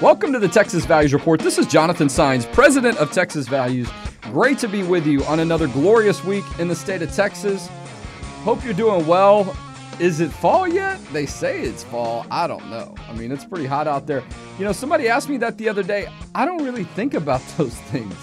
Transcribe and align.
Welcome 0.00 0.32
to 0.32 0.38
the 0.38 0.46
Texas 0.46 0.84
Values 0.84 1.12
Report. 1.12 1.40
This 1.40 1.58
is 1.58 1.66
Jonathan 1.66 2.06
Saenz, 2.06 2.50
president 2.52 2.98
of 2.98 3.10
Texas 3.10 3.48
Values. 3.48 3.90
Great 4.22 4.56
to 4.58 4.68
be 4.68 4.84
with 4.84 5.04
you 5.08 5.24
on 5.24 5.40
another 5.40 5.66
glorious 5.66 6.22
week 6.22 6.44
in 6.60 6.68
the 6.68 6.76
state 6.76 7.02
of 7.02 7.12
Texas. 7.12 7.66
Hope 8.44 8.64
you're 8.64 8.74
doing 8.74 9.04
well. 9.08 9.56
Is 9.98 10.20
it 10.20 10.30
fall 10.30 10.68
yet? 10.68 11.04
They 11.12 11.26
say 11.26 11.62
it's 11.62 11.82
fall. 11.82 12.24
I 12.30 12.46
don't 12.46 12.70
know. 12.70 12.94
I 13.08 13.12
mean, 13.14 13.32
it's 13.32 13.44
pretty 13.44 13.66
hot 13.66 13.88
out 13.88 14.06
there. 14.06 14.22
You 14.56 14.64
know, 14.64 14.70
somebody 14.70 15.08
asked 15.08 15.28
me 15.28 15.36
that 15.38 15.58
the 15.58 15.68
other 15.68 15.82
day. 15.82 16.06
I 16.32 16.44
don't 16.44 16.62
really 16.62 16.84
think 16.84 17.14
about 17.14 17.40
those 17.56 17.74
things, 17.74 18.14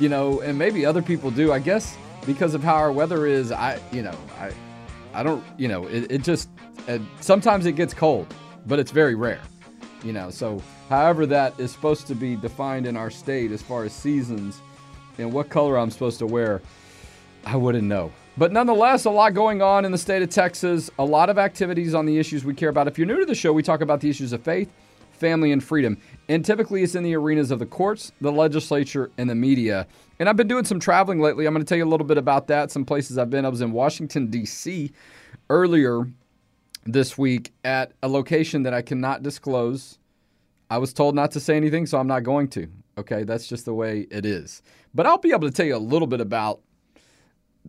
you 0.00 0.08
know, 0.08 0.40
and 0.40 0.58
maybe 0.58 0.84
other 0.84 1.02
people 1.02 1.30
do. 1.30 1.52
I 1.52 1.60
guess 1.60 1.96
because 2.26 2.52
of 2.52 2.64
how 2.64 2.74
our 2.74 2.90
weather 2.90 3.26
is, 3.26 3.52
I, 3.52 3.78
you 3.92 4.02
know, 4.02 4.18
I, 4.40 4.50
I 5.14 5.22
don't, 5.22 5.44
you 5.56 5.68
know, 5.68 5.86
it, 5.86 6.10
it 6.10 6.22
just, 6.24 6.48
it, 6.88 7.00
sometimes 7.20 7.64
it 7.64 7.76
gets 7.76 7.94
cold, 7.94 8.34
but 8.66 8.80
it's 8.80 8.90
very 8.90 9.14
rare, 9.14 9.40
you 10.02 10.12
know, 10.12 10.30
so 10.30 10.60
however 10.88 11.26
that 11.26 11.58
is 11.58 11.72
supposed 11.72 12.06
to 12.06 12.14
be 12.14 12.36
defined 12.36 12.86
in 12.86 12.96
our 12.96 13.10
state 13.10 13.50
as 13.52 13.62
far 13.62 13.84
as 13.84 13.92
seasons 13.92 14.60
and 15.18 15.32
what 15.32 15.48
color 15.48 15.78
I'm 15.78 15.90
supposed 15.90 16.18
to 16.18 16.26
wear, 16.26 16.62
I 17.44 17.56
wouldn't 17.56 17.84
know. 17.84 18.12
But 18.38 18.52
nonetheless, 18.52 19.06
a 19.06 19.10
lot 19.10 19.32
going 19.32 19.62
on 19.62 19.84
in 19.84 19.92
the 19.92 19.98
state 19.98 20.22
of 20.22 20.28
Texas, 20.28 20.90
a 20.98 21.04
lot 21.04 21.30
of 21.30 21.38
activities 21.38 21.94
on 21.94 22.04
the 22.04 22.18
issues 22.18 22.44
we 22.44 22.54
care 22.54 22.68
about. 22.68 22.86
If 22.86 22.98
you're 22.98 23.06
new 23.06 23.18
to 23.18 23.24
the 23.24 23.34
show, 23.34 23.52
we 23.52 23.62
talk 23.62 23.80
about 23.80 24.00
the 24.00 24.10
issues 24.10 24.34
of 24.34 24.42
faith, 24.42 24.70
family, 25.12 25.52
and 25.52 25.64
freedom. 25.64 25.96
And 26.28 26.44
typically 26.44 26.82
it's 26.82 26.94
in 26.94 27.02
the 27.02 27.14
arenas 27.14 27.50
of 27.50 27.60
the 27.60 27.66
courts, 27.66 28.12
the 28.20 28.30
legislature, 28.30 29.10
and 29.16 29.30
the 29.30 29.34
media. 29.34 29.86
And 30.18 30.28
I've 30.28 30.36
been 30.36 30.48
doing 30.48 30.64
some 30.66 30.78
traveling 30.78 31.18
lately. 31.18 31.46
I'm 31.46 31.54
going 31.54 31.64
to 31.64 31.68
tell 31.68 31.78
you 31.78 31.84
a 31.84 31.88
little 31.88 32.06
bit 32.06 32.18
about 32.18 32.46
that, 32.48 32.70
some 32.70 32.84
places 32.84 33.16
I've 33.16 33.30
been. 33.30 33.46
I 33.46 33.48
was 33.48 33.62
in 33.62 33.72
Washington, 33.72 34.26
D.C. 34.26 34.92
earlier 35.48 36.06
this 36.84 37.16
week 37.16 37.52
at 37.64 37.92
a 38.02 38.08
location 38.08 38.64
that 38.64 38.74
I 38.74 38.82
cannot 38.82 39.22
disclose 39.22 39.98
I 40.70 40.78
was 40.78 40.92
told 40.92 41.14
not 41.14 41.30
to 41.32 41.40
say 41.40 41.56
anything, 41.56 41.86
so 41.86 41.98
I'm 41.98 42.06
not 42.06 42.22
going 42.22 42.48
to. 42.48 42.68
Okay, 42.98 43.24
that's 43.24 43.46
just 43.46 43.64
the 43.64 43.74
way 43.74 44.06
it 44.10 44.26
is. 44.26 44.62
But 44.94 45.06
I'll 45.06 45.18
be 45.18 45.30
able 45.30 45.48
to 45.48 45.50
tell 45.50 45.66
you 45.66 45.76
a 45.76 45.78
little 45.78 46.08
bit 46.08 46.20
about 46.20 46.60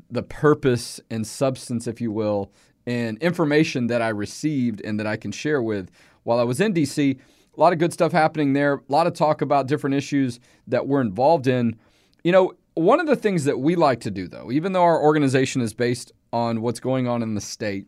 the 0.10 0.24
purpose 0.24 1.00
and 1.10 1.26
substance, 1.26 1.88
if 1.88 2.00
you 2.00 2.12
will, 2.12 2.52
and 2.86 3.18
information 3.20 3.88
that 3.88 4.02
I 4.02 4.10
received 4.10 4.82
and 4.86 5.00
that 5.00 5.08
I 5.08 5.18
can 5.18 5.32
share 5.32 5.62
with 5.62 5.92
while 6.24 6.40
I 6.40 6.44
was 6.44 6.62
in 6.62 6.74
DC. 6.74 7.18
A 7.18 7.60
lot 7.60 7.74
of 7.74 7.80
good 7.80 7.92
stuff 7.92 8.12
happening 8.12 8.54
there, 8.54 8.76
a 8.76 8.82
lot 8.88 9.08
of 9.08 9.14
talk 9.14 9.42
about 9.42 9.68
different 9.68 9.96
issues 9.96 10.40
that 10.68 10.88
we're 10.88 11.02
involved 11.02 11.48
in. 11.48 11.76
You 12.24 12.32
know, 12.32 12.54
one 12.76 13.00
of 13.00 13.08
the 13.08 13.16
things 13.16 13.46
that 13.46 13.60
we 13.60 13.76
like 13.76 14.00
to 14.02 14.12
do, 14.12 14.28
though, 14.28 14.52
even 14.52 14.74
though 14.74 14.84
our 14.84 15.02
organization 15.02 15.62
is 15.62 15.74
based 15.74 16.12
on 16.32 16.62
what's 16.62 16.80
going 16.80 17.08
on 17.08 17.24
in 17.24 17.34
the 17.34 17.42
state, 17.42 17.88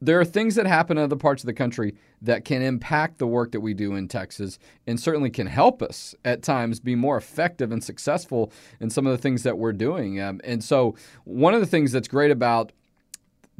there 0.00 0.18
are 0.18 0.24
things 0.24 0.54
that 0.54 0.66
happen 0.66 0.96
in 0.96 1.04
other 1.04 1.16
parts 1.16 1.42
of 1.42 1.46
the 1.46 1.52
country 1.52 1.94
that 2.22 2.44
can 2.44 2.62
impact 2.62 3.18
the 3.18 3.26
work 3.26 3.52
that 3.52 3.60
we 3.60 3.74
do 3.74 3.94
in 3.94 4.08
Texas 4.08 4.58
and 4.86 4.98
certainly 4.98 5.30
can 5.30 5.46
help 5.46 5.82
us 5.82 6.14
at 6.24 6.42
times 6.42 6.80
be 6.80 6.94
more 6.94 7.16
effective 7.16 7.70
and 7.70 7.84
successful 7.84 8.52
in 8.80 8.88
some 8.88 9.06
of 9.06 9.12
the 9.12 9.18
things 9.18 9.42
that 9.42 9.58
we're 9.58 9.72
doing. 9.72 10.20
Um, 10.20 10.40
and 10.42 10.64
so, 10.64 10.94
one 11.24 11.54
of 11.54 11.60
the 11.60 11.66
things 11.66 11.92
that's 11.92 12.08
great 12.08 12.30
about 12.30 12.72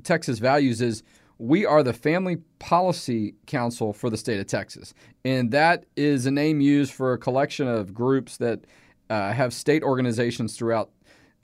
Texas 0.03 0.39
Values 0.39 0.81
is 0.81 1.03
we 1.39 1.65
are 1.65 1.83
the 1.83 1.93
Family 1.93 2.37
Policy 2.59 3.35
Council 3.47 3.93
for 3.93 4.11
the 4.11 4.17
state 4.17 4.41
of 4.41 4.47
Texas. 4.47 4.93
And 5.25 5.51
that 5.53 5.85
is 5.97 6.27
a 6.27 6.31
name 6.31 6.61
used 6.61 6.93
for 6.93 7.15
a 7.15 7.19
collection 7.19 7.67
of 7.67 7.95
groups 7.95 8.37
that 8.39 8.61
uh, 9.09 9.33
have 9.33 9.55
state 9.55 9.83
organizations 9.83 10.57
throughout 10.57 10.91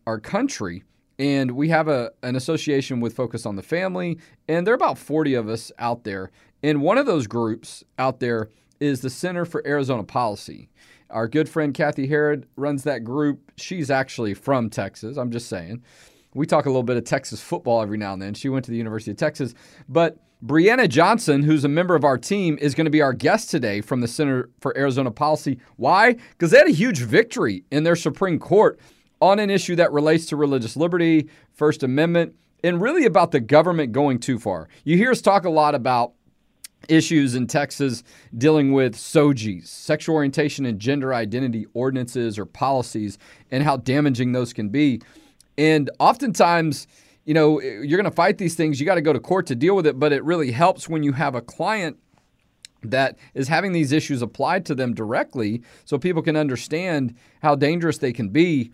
our 0.07 0.21
country 0.21 0.85
and 1.19 1.53
we 1.53 1.69
have 1.69 1.89
a 1.89 2.13
an 2.23 2.37
association 2.37 3.01
with 3.01 3.15
focus 3.15 3.47
on 3.47 3.57
the 3.57 3.63
family 3.63 4.19
and 4.49 4.67
there 4.67 4.75
are 4.75 4.77
about 4.77 4.99
40 4.99 5.35
of 5.35 5.49
us 5.49 5.73
out 5.79 6.05
there. 6.05 6.31
And 6.63 6.83
one 6.83 6.99
of 6.99 7.07
those 7.07 7.27
groups 7.27 7.85
out 7.99 8.21
there 8.21 8.51
is 8.81 9.01
the 9.01 9.11
center 9.11 9.45
for 9.45 9.67
arizona 9.67 10.05
policy. 10.05 10.69
Our 11.11 11.29
good 11.29 11.49
friend 11.49 11.73
Cathi 11.73 12.09
Herrod 12.09 12.47
runs 12.57 12.83
that 12.83 13.05
group. 13.05 13.53
She's 13.57 13.91
actually 13.91 14.35
from 14.35 14.71
texas 14.71 15.17
i'm 15.17 15.31
just 15.31 15.49
saying. 15.49 15.83
We 16.35 16.47
talk 16.47 16.67
a 16.67 16.69
little 16.69 16.83
bit 16.83 16.97
of 16.97 17.05
texas 17.05 17.41
football 17.41 17.83
every 17.83 17.99
now 17.99 18.13
and 18.13 18.21
then. 18.21 18.35
She 18.35 18.49
went 18.49 18.65
to 18.67 18.71
the 18.71 18.77
university 18.77 19.11
of 19.11 19.17
texas. 19.17 19.55
But 19.89 20.19
Brianna 20.45 20.87
Johnson, 20.87 21.43
who's 21.43 21.65
a 21.65 21.69
member 21.69 21.95
of 21.95 22.05
our 22.05 22.19
team, 22.19 22.59
is 22.61 22.75
going 22.75 22.85
to 22.85 22.91
be 22.91 23.01
our 23.01 23.15
guest 23.15 23.51
today 23.51 23.81
from 23.81 24.03
the 24.03 24.07
Center 24.07 24.51
for 24.61 24.77
Arizona 24.77 25.11
Policy. 25.11 25.59
Why? 25.77 26.13
Because 26.13 26.51
they 26.51 26.59
had 26.59 26.69
a 26.69 26.73
huge 26.73 26.99
victory 26.99 27.65
in 27.71 27.85
their 27.85 27.97
Supreme 27.97 28.39
Court 28.39 28.79
on 29.21 29.39
an 29.39 29.51
issue 29.51 29.77
that 29.77 29.93
relates 29.93 30.27
to 30.27 30.37
religious 30.37 30.77
liberty, 30.77 31.29
First 31.53 31.83
Amendment, 31.83 32.35
and 32.63 32.81
really 32.81 33.05
about 33.05 33.31
the 33.31 33.41
government 33.41 33.93
going 33.93 34.19
too 34.19 34.39
far. 34.39 34.69
You 34.85 34.97
hear 34.97 35.11
us 35.11 35.21
talk 35.21 35.45
a 35.45 35.51
lot 35.51 35.75
about 35.75 36.13
issues 36.89 37.35
in 37.35 37.47
Texas 37.47 38.03
dealing 38.37 38.73
with 38.73 38.95
SOGIs, 38.95 39.67
sexual 39.67 40.15
orientation 40.15 40.67
and 40.67 40.79
gender 40.79 41.15
identity 41.15 41.67
ordinances 41.75 42.39
or 42.39 42.47
policies, 42.47 43.19
and 43.51 43.63
how 43.65 43.77
damaging 43.77 44.33
those 44.33 44.53
can 44.53 44.69
be. 44.69 45.01
And 45.59 45.91
oftentimes, 45.99 46.87
you 47.25 47.35
know, 47.35 47.61
you're 47.61 47.97
going 47.97 48.05
to 48.05 48.11
fight 48.11 48.39
these 48.39 48.55
things, 48.55 48.79
you 48.79 48.87
got 48.87 48.97
to 48.97 49.01
go 49.01 49.13
to 49.13 49.21
court 49.21 49.47
to 49.47 49.55
deal 49.55 49.75
with 49.75 49.87
it, 49.87 49.99
but 49.99 50.13
it 50.13 50.23
really 50.25 50.53
helps 50.53 50.89
when 50.89 51.03
you 51.03 51.13
have 51.13 51.35
a 51.35 51.41
client 51.41 51.99
that 52.83 53.17
is 53.35 53.49
having 53.49 53.73
these 53.73 53.91
issues 53.91 54.23
applied 54.23 54.65
to 54.67 54.75
them 54.75 54.95
directly 54.95 55.63
so 55.85 55.99
people 55.99 56.23
can 56.23 56.37
understand 56.37 57.15
how 57.43 57.55
dangerous 57.55 57.99
they 57.99 58.13
can 58.13 58.29
be 58.29 58.71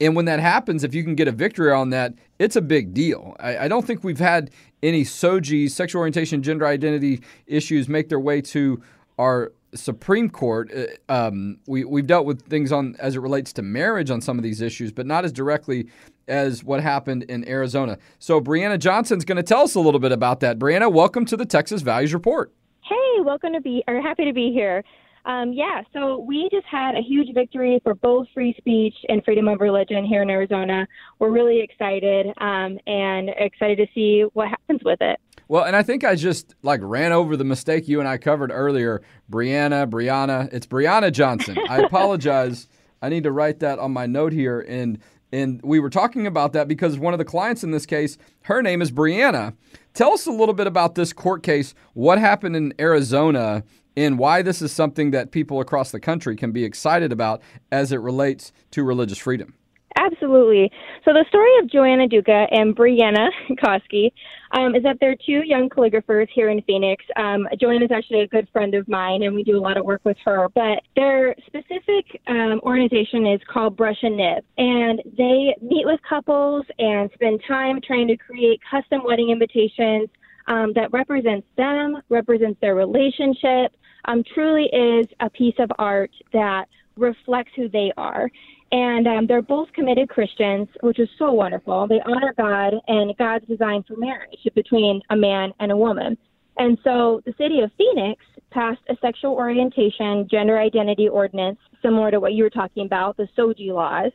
and 0.00 0.16
when 0.16 0.24
that 0.24 0.40
happens, 0.40 0.84
if 0.84 0.94
you 0.94 1.04
can 1.04 1.14
get 1.14 1.28
a 1.28 1.32
victory 1.32 1.72
on 1.72 1.90
that, 1.90 2.14
it's 2.38 2.56
a 2.56 2.62
big 2.62 2.94
deal. 2.94 3.36
I, 3.38 3.58
I 3.58 3.68
don't 3.68 3.86
think 3.86 4.02
we've 4.02 4.18
had 4.18 4.50
any 4.82 5.04
SOGI, 5.04 5.70
sexual 5.70 6.00
orientation, 6.00 6.42
gender 6.42 6.66
identity 6.66 7.22
issues 7.46 7.88
make 7.88 8.08
their 8.08 8.20
way 8.20 8.40
to 8.42 8.82
our 9.18 9.52
Supreme 9.74 10.30
Court. 10.30 10.70
Uh, 10.72 11.12
um, 11.12 11.58
we, 11.66 11.84
we've 11.84 12.06
dealt 12.06 12.26
with 12.26 12.42
things 12.42 12.72
on 12.72 12.96
as 12.98 13.16
it 13.16 13.20
relates 13.20 13.52
to 13.54 13.62
marriage 13.62 14.10
on 14.10 14.20
some 14.20 14.38
of 14.38 14.42
these 14.42 14.60
issues, 14.60 14.92
but 14.92 15.06
not 15.06 15.24
as 15.24 15.32
directly 15.32 15.88
as 16.26 16.64
what 16.64 16.80
happened 16.80 17.24
in 17.24 17.46
Arizona. 17.48 17.98
So 18.18 18.40
Brianna 18.40 18.78
Johnson's 18.78 19.24
going 19.24 19.36
to 19.36 19.42
tell 19.42 19.62
us 19.62 19.74
a 19.74 19.80
little 19.80 20.00
bit 20.00 20.12
about 20.12 20.40
that. 20.40 20.58
Brianna, 20.58 20.92
welcome 20.92 21.24
to 21.26 21.36
the 21.36 21.46
Texas 21.46 21.82
Values 21.82 22.14
Report. 22.14 22.52
Hey, 22.82 23.20
welcome 23.20 23.52
to 23.52 23.60
be 23.60 23.82
or 23.86 24.00
happy 24.00 24.24
to 24.24 24.32
be 24.32 24.52
here. 24.52 24.84
Um, 25.26 25.52
yeah, 25.52 25.82
so 25.92 26.18
we 26.18 26.48
just 26.52 26.66
had 26.66 26.94
a 26.94 27.00
huge 27.00 27.32
victory 27.34 27.80
for 27.82 27.94
both 27.94 28.26
free 28.34 28.54
speech 28.58 28.94
and 29.08 29.24
freedom 29.24 29.48
of 29.48 29.60
religion 29.60 30.04
here 30.04 30.22
in 30.22 30.28
Arizona. 30.28 30.86
We're 31.18 31.30
really 31.30 31.60
excited 31.60 32.26
um, 32.38 32.78
and 32.86 33.30
excited 33.38 33.78
to 33.78 33.86
see 33.94 34.24
what 34.34 34.48
happens 34.48 34.80
with 34.84 35.00
it. 35.00 35.18
Well, 35.48 35.64
and 35.64 35.76
I 35.76 35.82
think 35.82 36.04
I 36.04 36.14
just 36.14 36.54
like 36.62 36.80
ran 36.82 37.12
over 37.12 37.36
the 37.36 37.44
mistake 37.44 37.88
you 37.88 38.00
and 38.00 38.08
I 38.08 38.18
covered 38.18 38.50
earlier. 38.50 39.02
Brianna, 39.30 39.88
Brianna, 39.88 40.52
it's 40.52 40.66
Brianna 40.66 41.12
Johnson. 41.12 41.58
I 41.68 41.78
apologize. 41.84 42.68
I 43.00 43.08
need 43.08 43.24
to 43.24 43.32
write 43.32 43.60
that 43.60 43.78
on 43.78 43.92
my 43.92 44.06
note 44.06 44.32
here. 44.32 44.60
And 44.60 44.98
and 45.32 45.60
we 45.62 45.80
were 45.80 45.90
talking 45.90 46.26
about 46.26 46.52
that 46.52 46.68
because 46.68 46.96
one 46.96 47.12
of 47.12 47.18
the 47.18 47.24
clients 47.24 47.64
in 47.64 47.72
this 47.72 47.86
case, 47.86 48.16
her 48.42 48.62
name 48.62 48.80
is 48.80 48.92
Brianna. 48.92 49.54
Tell 49.92 50.12
us 50.12 50.26
a 50.26 50.30
little 50.30 50.54
bit 50.54 50.66
about 50.68 50.94
this 50.94 51.12
court 51.12 51.42
case. 51.42 51.74
What 51.92 52.18
happened 52.18 52.54
in 52.54 52.72
Arizona 52.78 53.64
and 53.96 54.18
why 54.18 54.42
this 54.42 54.62
is 54.62 54.72
something 54.72 55.10
that 55.12 55.30
people 55.30 55.60
across 55.60 55.90
the 55.90 56.00
country 56.00 56.36
can 56.36 56.52
be 56.52 56.64
excited 56.64 57.12
about 57.12 57.42
as 57.70 57.92
it 57.92 58.00
relates 58.00 58.52
to 58.72 58.82
religious 58.82 59.18
freedom. 59.18 59.54
Absolutely. 59.96 60.70
So 61.04 61.12
the 61.12 61.24
story 61.28 61.50
of 61.60 61.70
Joanna 61.70 62.08
Duka 62.08 62.48
and 62.50 62.74
Brianna 62.74 63.28
Koski 63.52 64.12
um, 64.50 64.74
is 64.74 64.82
that 64.82 64.98
they're 65.00 65.14
two 65.14 65.42
young 65.44 65.68
calligraphers 65.68 66.26
here 66.34 66.50
in 66.50 66.62
Phoenix. 66.62 67.04
Um, 67.16 67.46
Joanna 67.60 67.84
is 67.84 67.92
actually 67.92 68.20
a 68.22 68.26
good 68.26 68.48
friend 68.52 68.74
of 68.74 68.88
mine, 68.88 69.22
and 69.22 69.34
we 69.34 69.44
do 69.44 69.56
a 69.56 69.60
lot 69.60 69.76
of 69.76 69.84
work 69.84 70.00
with 70.04 70.16
her. 70.24 70.48
But 70.54 70.82
their 70.96 71.34
specific 71.46 72.20
um, 72.26 72.60
organization 72.64 73.26
is 73.26 73.40
called 73.52 73.76
Brush 73.76 74.02
and 74.02 74.16
Nib, 74.16 74.44
and 74.58 75.00
they 75.16 75.54
meet 75.62 75.86
with 75.86 76.00
couples 76.08 76.64
and 76.78 77.08
spend 77.14 77.40
time 77.46 77.80
trying 77.80 78.08
to 78.08 78.16
create 78.16 78.60
custom 78.68 79.02
wedding 79.04 79.30
invitations 79.30 80.08
um, 80.46 80.72
that 80.74 80.92
represents 80.92 81.46
them, 81.56 82.02
represents 82.08 82.60
their 82.60 82.74
relationship, 82.74 83.72
um, 84.06 84.22
truly 84.34 84.64
is 84.64 85.06
a 85.20 85.30
piece 85.30 85.54
of 85.58 85.70
art 85.78 86.10
that 86.32 86.66
reflects 86.96 87.52
who 87.56 87.68
they 87.68 87.92
are. 87.96 88.30
And 88.72 89.06
um, 89.06 89.26
they're 89.26 89.42
both 89.42 89.72
committed 89.72 90.08
Christians, 90.08 90.68
which 90.80 90.98
is 90.98 91.08
so 91.18 91.32
wonderful. 91.32 91.86
They 91.86 92.00
honor 92.04 92.34
God 92.36 92.74
and 92.88 93.16
God's 93.16 93.46
design 93.46 93.84
for 93.86 93.96
marriage 93.96 94.46
between 94.54 95.00
a 95.10 95.16
man 95.16 95.52
and 95.60 95.70
a 95.70 95.76
woman. 95.76 96.16
And 96.56 96.78
so 96.82 97.20
the 97.24 97.34
city 97.38 97.60
of 97.60 97.70
Phoenix 97.76 98.24
passed 98.50 98.80
a 98.88 98.96
sexual 99.00 99.32
orientation, 99.32 100.28
gender 100.30 100.58
identity 100.58 101.08
ordinance, 101.08 101.58
similar 101.82 102.10
to 102.10 102.20
what 102.20 102.32
you 102.32 102.44
were 102.44 102.50
talking 102.50 102.86
about, 102.86 103.16
the 103.16 103.28
SOGI 103.36 103.72
laws, 103.72 104.12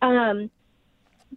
um, 0.00 0.50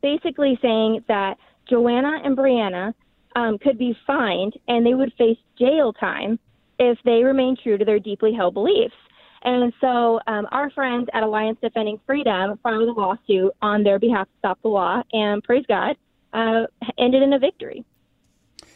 basically 0.01 0.57
saying 0.61 1.03
that 1.07 1.37
Joanna 1.69 2.19
and 2.23 2.37
Brianna 2.37 2.93
um, 3.35 3.57
could 3.57 3.77
be 3.77 3.97
fined 4.05 4.53
and 4.67 4.85
they 4.85 4.93
would 4.93 5.13
face 5.17 5.37
jail 5.57 5.93
time 5.93 6.39
if 6.79 6.97
they 7.05 7.23
remain 7.23 7.55
true 7.61 7.77
to 7.77 7.85
their 7.85 7.99
deeply 7.99 8.33
held 8.33 8.53
beliefs. 8.53 8.95
And 9.43 9.71
so 9.79 10.19
um, 10.25 10.47
our 10.51 10.71
friends 10.71 11.07
at 11.13 11.21
Alliance 11.21 11.59
Defending 11.61 11.99
Freedom 12.05 12.57
filed 12.63 12.89
a 12.89 12.91
lawsuit 12.91 13.51
on 13.61 13.83
their 13.83 13.99
behalf 13.99 14.27
to 14.27 14.33
stop 14.39 14.59
the 14.63 14.69
law, 14.69 15.03
and 15.13 15.43
praise 15.43 15.65
God, 15.67 15.95
uh, 16.33 16.65
ended 16.97 17.21
in 17.21 17.31
a 17.33 17.39
victory. 17.39 17.85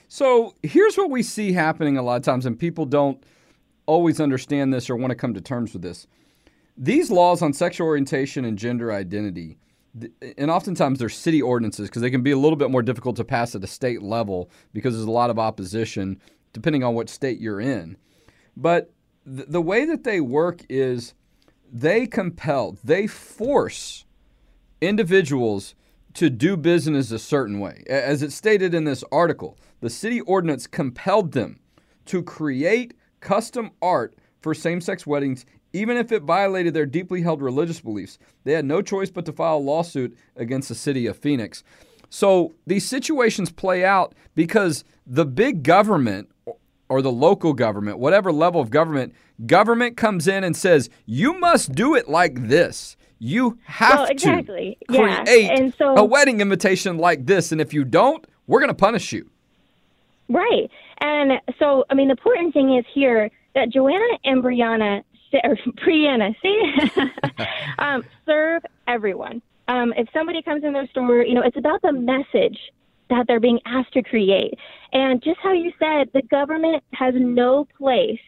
So 0.08 0.56
here's 0.62 0.96
what 0.96 1.10
we 1.10 1.24
see 1.24 1.54
happening 1.54 1.98
a 1.98 2.04
lot 2.04 2.18
of 2.18 2.24
times, 2.24 2.46
and 2.46 2.58
people 2.58 2.86
don't 2.86 3.24
always 3.88 4.22
understand 4.22 4.72
this 4.72 4.90
or 4.90 4.96
want 4.96 5.10
to 5.10 5.16
come 5.16 5.34
to 5.34 5.42
terms 5.42 5.74
with 5.74 5.82
this. 5.82 6.06
These 6.78 7.10
laws 7.10 7.42
on 7.42 7.52
sexual 7.52 7.88
orientation 7.88 8.46
and 8.46 8.58
gender 8.58 8.94
identity, 8.94 9.58
and 10.38 10.52
oftentimes 10.52 11.00
they're 11.00 11.10
city 11.10 11.42
ordinances 11.42 11.90
because 11.90 12.04
they 12.04 12.12
can 12.12 12.22
be 12.22 12.32
a 12.32 12.38
little 12.38 12.56
bit 12.56 12.70
more 12.70 12.84
difficult 12.84 13.16
to 13.16 13.24
pass 13.24 13.56
at 13.56 13.64
a 13.64 13.68
state 13.68 14.04
level 14.04 14.52
because 14.72 14.94
there's 14.94 15.08
a 15.08 15.12
lot 15.12 15.32
of 15.32 15.40
opposition 15.40 16.22
depending 16.54 16.84
on 16.84 16.94
what 16.94 17.10
state 17.10 17.40
you're 17.40 17.62
in. 17.62 17.98
But 18.56 18.92
th- 19.26 19.48
the 19.48 19.62
way 19.62 19.86
that 19.86 20.04
they 20.04 20.20
work 20.20 20.62
is 20.70 21.14
they 21.72 22.08
compel, 22.08 22.78
they 22.84 23.08
force 23.08 24.06
individuals 24.82 25.76
to 26.16 26.30
do 26.30 26.58
business 26.58 27.12
a 27.12 27.20
certain 27.20 27.60
way. 27.60 27.84
As 27.88 28.24
it 28.24 28.32
stated 28.32 28.74
in 28.74 28.84
this 28.84 29.04
article, 29.12 29.58
the 29.82 29.90
city 29.90 30.22
ordinance 30.22 30.68
compelled 30.68 31.32
them 31.32 31.60
to 32.06 32.24
create 32.24 32.96
custom 33.20 33.72
art 33.82 34.16
for 34.42 34.54
same 34.54 34.82
sex 34.82 35.06
weddings, 35.06 35.46
even 35.74 35.98
if 35.98 36.12
it 36.12 36.24
violated 36.24 36.74
their 36.74 36.86
deeply 36.86 37.22
held 37.22 37.42
religious 37.42 37.80
beliefs. 37.80 38.18
They 38.44 38.54
had 38.54 38.66
no 38.66 38.82
choice 38.82 39.12
but 39.12 39.26
to 39.26 39.34
file 39.34 39.58
a 39.58 39.60
lawsuit 39.60 40.18
against 40.36 40.70
the 40.70 40.76
city 40.76 41.06
of 41.06 41.18
Phoenix. 41.18 41.64
So 42.10 42.56
these 42.66 42.88
situations 42.88 43.52
play 43.52 43.86
out 43.86 44.16
because 44.34 44.84
the 45.06 45.26
big 45.26 45.62
government 45.64 46.30
or 46.90 47.02
the 47.02 47.12
local 47.12 47.54
government, 47.54 48.00
whatever 48.00 48.32
level 48.32 48.60
of 48.60 48.72
government, 48.72 49.14
government 49.46 49.96
comes 49.96 50.28
in 50.28 50.44
and 50.44 50.58
says, 50.58 50.90
you 51.06 51.40
must 51.40 51.74
do 51.74 51.96
it 51.96 52.10
like 52.10 52.48
this. 52.48 52.98
You 53.20 53.60
have 53.66 54.00
well, 54.00 54.08
exactly. 54.08 54.78
to 54.90 54.96
create 54.96 55.28
yeah. 55.28 55.70
so, 55.78 55.96
a 55.96 56.04
wedding 56.04 56.42
invitation 56.42 56.98
like 56.98 57.26
this. 57.26 57.52
And 57.52 57.62
if 57.62 57.74
you 57.74 57.84
don't, 57.84 58.26
we're 58.48 58.60
going 58.60 58.70
to 58.70 58.74
punish 58.74 59.12
you. 59.14 59.30
Right. 60.30 60.70
And 61.00 61.34
so, 61.60 61.86
I 61.90 61.94
mean, 61.94 62.08
the 62.08 62.14
important 62.14 62.54
thing 62.54 62.76
is 62.78 62.86
here 62.94 63.30
that 63.56 63.70
Joanna 63.70 64.06
and 64.24 64.44
Brianna, 64.44 65.04
or 65.44 65.56
Brianna, 65.86 66.36
see, 66.42 67.44
um, 67.78 68.04
serve 68.26 68.64
everyone. 68.88 69.42
Um, 69.68 69.94
if 69.98 70.08
somebody 70.14 70.42
comes 70.42 70.64
in 70.64 70.74
their 70.74 70.88
store, 70.88 71.22
you 71.22 71.36
know, 71.36 71.44
it's 71.44 71.58
about 71.58 71.82
the 71.82 71.92
message 71.92 72.58
that 73.10 73.28
they're 73.28 73.40
being 73.40 73.60
asked 73.66 73.94
to 73.94 74.04
create. 74.04 74.54
And 74.94 75.22
just 75.22 75.40
how 75.42 75.54
you 75.54 75.72
said, 75.80 76.10
the 76.14 76.22
government 76.30 76.84
has 76.94 77.14
no 77.18 77.66
place 77.78 78.20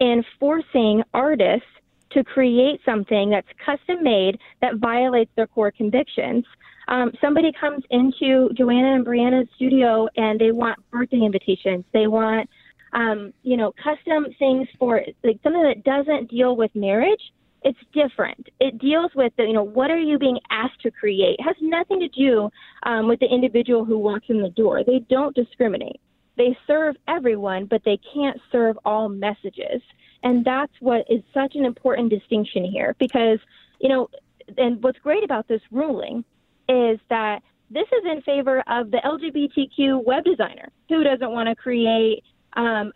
in 0.00 0.24
forcing 0.40 1.02
artists 1.14 1.66
to 2.10 2.24
create 2.24 2.80
something 2.84 3.30
that's 3.30 3.48
custom 3.64 4.02
made 4.02 4.38
that 4.60 4.76
violates 4.76 5.30
their 5.36 5.46
core 5.46 5.70
convictions. 5.70 6.44
Um, 6.88 7.12
somebody 7.20 7.52
comes 7.58 7.84
into 7.90 8.50
Joanna 8.54 8.96
and 8.96 9.06
Brianna's 9.06 9.48
studio 9.54 10.08
and 10.16 10.38
they 10.38 10.50
want 10.50 10.78
birthday 10.90 11.20
invitations. 11.20 11.84
They 11.92 12.06
want, 12.06 12.50
um, 12.92 13.32
you 13.42 13.56
know, 13.56 13.72
custom 13.82 14.26
things 14.38 14.68
for 14.78 15.00
like 15.22 15.38
something 15.42 15.62
that 15.62 15.84
doesn't 15.84 16.28
deal 16.28 16.56
with 16.56 16.74
marriage. 16.74 17.32
It's 17.64 17.78
different. 17.92 18.48
It 18.60 18.78
deals 18.78 19.12
with 19.14 19.32
the, 19.36 19.44
you 19.44 19.52
know, 19.52 19.62
what 19.62 19.90
are 19.90 19.98
you 19.98 20.18
being 20.18 20.38
asked 20.50 20.80
to 20.82 20.90
create? 20.90 21.36
It 21.38 21.42
has 21.42 21.56
nothing 21.60 22.00
to 22.00 22.08
do 22.08 22.50
um, 22.82 23.08
with 23.08 23.20
the 23.20 23.26
individual 23.26 23.84
who 23.84 23.98
walks 23.98 24.26
in 24.28 24.42
the 24.42 24.50
door. 24.50 24.82
They 24.84 25.04
don't 25.08 25.34
discriminate. 25.34 26.00
They 26.36 26.56
serve 26.66 26.96
everyone, 27.08 27.66
but 27.66 27.82
they 27.84 28.00
can't 28.12 28.40
serve 28.50 28.78
all 28.84 29.08
messages. 29.08 29.80
And 30.22 30.44
that's 30.44 30.72
what 30.80 31.04
is 31.08 31.22
such 31.34 31.54
an 31.54 31.64
important 31.64 32.10
distinction 32.10 32.64
here 32.64 32.96
because, 32.98 33.38
you 33.80 33.88
know, 33.88 34.08
and 34.56 34.82
what's 34.82 34.98
great 34.98 35.24
about 35.24 35.46
this 35.48 35.60
ruling 35.70 36.24
is 36.68 36.98
that 37.10 37.40
this 37.70 37.86
is 37.92 38.04
in 38.10 38.22
favor 38.22 38.62
of 38.68 38.90
the 38.90 38.98
LGBTQ 38.98 40.04
web 40.04 40.24
designer 40.24 40.68
who 40.88 41.02
doesn't 41.02 41.30
want 41.30 41.48
to 41.48 41.54
create 41.54 42.22
um, 42.54 42.92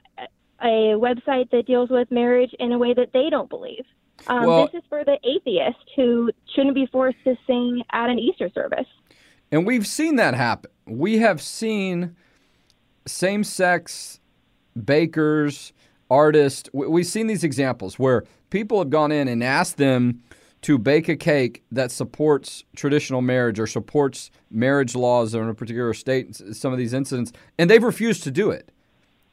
a 0.62 0.94
website 0.96 1.50
that 1.50 1.64
deals 1.66 1.90
with 1.90 2.10
marriage 2.10 2.54
in 2.58 2.72
a 2.72 2.78
way 2.78 2.94
that 2.94 3.12
they 3.12 3.28
don't 3.30 3.48
believe. 3.48 3.84
Um, 4.26 4.46
well, 4.46 4.66
this 4.66 4.82
is 4.82 4.88
for 4.88 5.04
the 5.04 5.18
atheist 5.24 5.78
who 5.94 6.30
shouldn't 6.54 6.74
be 6.74 6.86
forced 6.86 7.18
to 7.24 7.36
sing 7.46 7.82
at 7.92 8.10
an 8.10 8.18
Easter 8.18 8.50
service. 8.54 8.86
And 9.50 9.66
we've 9.66 9.86
seen 9.86 10.16
that 10.16 10.34
happen. 10.34 10.70
We 10.86 11.18
have 11.18 11.40
seen 11.40 12.16
same 13.06 13.44
sex 13.44 14.20
bakers, 14.84 15.72
artists. 16.10 16.68
We've 16.72 17.06
seen 17.06 17.26
these 17.26 17.44
examples 17.44 17.98
where 17.98 18.24
people 18.50 18.78
have 18.78 18.90
gone 18.90 19.12
in 19.12 19.28
and 19.28 19.42
asked 19.42 19.76
them 19.76 20.22
to 20.62 20.78
bake 20.78 21.08
a 21.08 21.16
cake 21.16 21.62
that 21.70 21.90
supports 21.90 22.64
traditional 22.74 23.22
marriage 23.22 23.60
or 23.60 23.66
supports 23.66 24.30
marriage 24.50 24.94
laws 24.94 25.34
in 25.34 25.48
a 25.48 25.54
particular 25.54 25.94
state, 25.94 26.34
some 26.34 26.72
of 26.72 26.78
these 26.78 26.92
incidents, 26.92 27.32
and 27.58 27.70
they've 27.70 27.82
refused 27.82 28.22
to 28.24 28.30
do 28.30 28.50
it. 28.50 28.72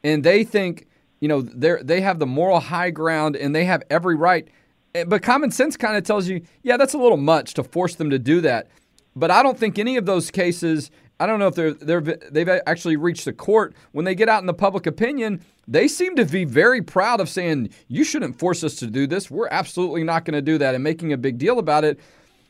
And 0.03 0.23
they 0.23 0.43
think, 0.43 0.87
you 1.21 1.27
know, 1.27 1.41
they 1.41 1.77
they 1.81 2.01
have 2.01 2.19
the 2.19 2.25
moral 2.25 2.59
high 2.59 2.91
ground 2.91 3.35
and 3.35 3.55
they 3.55 3.65
have 3.65 3.83
every 3.89 4.15
right. 4.15 4.47
Eh, 4.95 5.03
but 5.05 5.21
common 5.21 5.51
sense 5.51 5.75
kind 5.77 5.97
of 5.97 6.03
tells 6.03 6.27
you, 6.27 6.41
yeah, 6.61 6.77
that's 6.77 6.93
a 6.93 6.97
little 6.97 7.17
much 7.17 7.53
to 7.55 7.63
force 7.63 7.95
them 7.95 8.09
to 8.09 8.19
do 8.19 8.41
that. 8.41 8.67
But 9.15 9.31
I 9.31 9.43
don't 9.43 9.57
think 9.57 9.77
any 9.77 9.97
of 9.97 10.05
those 10.05 10.31
cases 10.31 10.89
I 11.19 11.25
don't 11.25 11.39
know 11.39 11.47
if 11.47 11.55
they're, 11.55 11.73
they're 11.73 12.01
they've 12.01 12.49
actually 12.65 12.97
reached 12.97 13.25
the 13.25 13.33
court. 13.33 13.75
When 13.91 14.03
they 14.03 14.15
get 14.15 14.29
out 14.29 14.41
in 14.41 14.47
the 14.47 14.53
public 14.53 14.87
opinion, 14.87 15.41
they 15.67 15.87
seem 15.87 16.15
to 16.15 16.25
be 16.25 16.43
very 16.43 16.81
proud 16.81 17.21
of 17.21 17.29
saying, 17.29 17.69
"You 17.87 18.03
shouldn't 18.03 18.39
force 18.39 18.63
us 18.63 18.75
to 18.77 18.87
do 18.87 19.07
this. 19.07 19.29
We're 19.29 19.47
absolutely 19.49 20.03
not 20.03 20.25
going 20.25 20.33
to 20.33 20.41
do 20.41 20.57
that," 20.57 20.75
and 20.75 20.83
making 20.83 21.13
a 21.13 21.17
big 21.17 21.37
deal 21.37 21.59
about 21.59 21.85
it. 21.85 21.99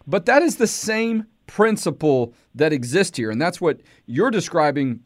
But 0.07 0.25
that 0.25 0.41
is 0.41 0.55
the 0.55 0.67
same 0.67 1.25
principle 1.45 2.33
that 2.55 2.73
exists 2.73 3.17
here, 3.17 3.29
and 3.29 3.41
that's 3.41 3.61
what 3.61 3.81
you're 4.05 4.31
describing. 4.31 5.01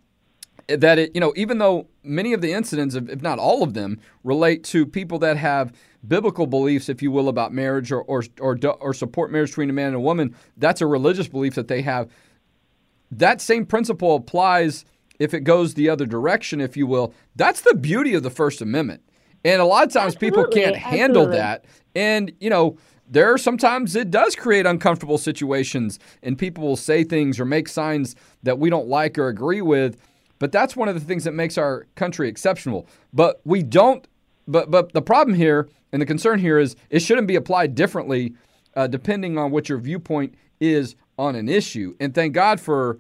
That 0.68 1.00
it, 1.00 1.12
you 1.14 1.22
know, 1.22 1.34
even 1.38 1.60
though 1.60 1.88
many 2.04 2.34
of 2.34 2.42
the 2.42 2.52
incidents, 2.52 2.94
if 2.96 3.22
not 3.22 3.40
all 3.40 3.64
of 3.64 3.74
them, 3.74 4.00
relate 4.24 4.66
to 4.66 4.86
people 4.86 5.18
that 5.19 5.38
have 5.38 5.72
biblical 6.06 6.46
beliefs, 6.46 6.90
if 6.90 7.02
you 7.02 7.10
will, 7.10 7.30
about 7.30 7.54
marriage 7.54 7.92
or 7.92 8.02
or 8.02 8.24
or, 8.42 8.58
or 8.80 8.94
support 8.94 9.31
marriage 9.31 9.52
between 9.52 9.69
a 9.69 9.74
man 9.74 9.88
and 9.88 9.96
a 9.96 10.02
woman, 10.02 10.36
that's 10.58 10.81
a 10.81 10.88
religious 10.88 11.28
belief 11.28 11.56
that 11.56 11.69
they 11.69 11.81
have 11.84 12.10
that 13.12 13.42
same 13.42 13.66
principle 13.66 14.16
applies 14.16 14.86
if 15.19 15.34
it 15.34 15.42
goes 15.42 15.74
the 15.74 15.90
other 15.90 16.06
direction, 16.06 16.62
if 16.62 16.78
you 16.78 16.86
will. 16.86 17.14
That's 17.36 17.62
the 17.62 17.74
beauty 17.74 18.14
of 18.14 18.24
the 18.24 18.30
First 18.30 18.62
Amendment. 18.62 19.02
And 19.44 19.62
a 19.62 19.66
lot 19.66 19.88
of 19.88 19.94
times 19.94 20.16
absolutely, 20.16 20.44
people 20.44 20.48
can't 20.52 20.75
handle 20.75 21.24
absolutely. 21.24 21.38
that. 21.38 21.66
And, 21.96 22.31
you 22.40 22.50
know, 22.50 22.78
there 23.10 23.34
are 23.34 23.38
sometimes 23.38 23.96
it 23.96 24.12
does 24.12 24.36
create 24.36 24.66
uncomfortable 24.66 25.18
situations 25.18 26.00
and 26.22 26.38
people 26.38 26.64
will 26.64 26.75
say 26.75 27.04
things 27.04 27.40
or 27.40 27.46
make 27.46 27.69
signs 27.69 28.16
that 28.44 28.60
we 28.60 28.69
don't 28.69 28.88
like 28.88 29.18
or 29.18 29.30
agree 29.30 29.62
with. 29.62 29.98
But 30.39 30.51
that's 30.51 30.75
one 30.75 30.88
of 30.88 30.95
the 30.95 31.01
things 31.01 31.24
that 31.24 31.34
makes 31.34 31.57
our 31.57 31.88
country 31.95 32.30
exceptional. 32.30 32.88
But 33.13 33.42
we 33.44 33.63
don't, 33.63 34.07
but, 34.48 34.69
but 34.69 34.94
the 34.94 35.01
problem 35.01 35.36
here 35.36 35.69
and 35.92 36.01
the 36.01 36.06
concern 36.06 36.39
here 36.39 36.59
is 36.59 36.76
it 36.90 37.00
shouldn't 37.00 37.28
be 37.28 37.35
applied 37.35 37.76
differently 37.76 38.35
uh, 38.76 38.88
depending 38.88 39.38
on 39.38 39.52
what 39.52 39.69
your 39.69 39.80
viewpoint 39.80 40.35
is 40.59 40.95
on 41.18 41.35
an 41.35 41.50
issue. 41.50 41.95
And 42.00 42.14
thank 42.14 42.33
God 42.33 42.59
for, 42.59 43.00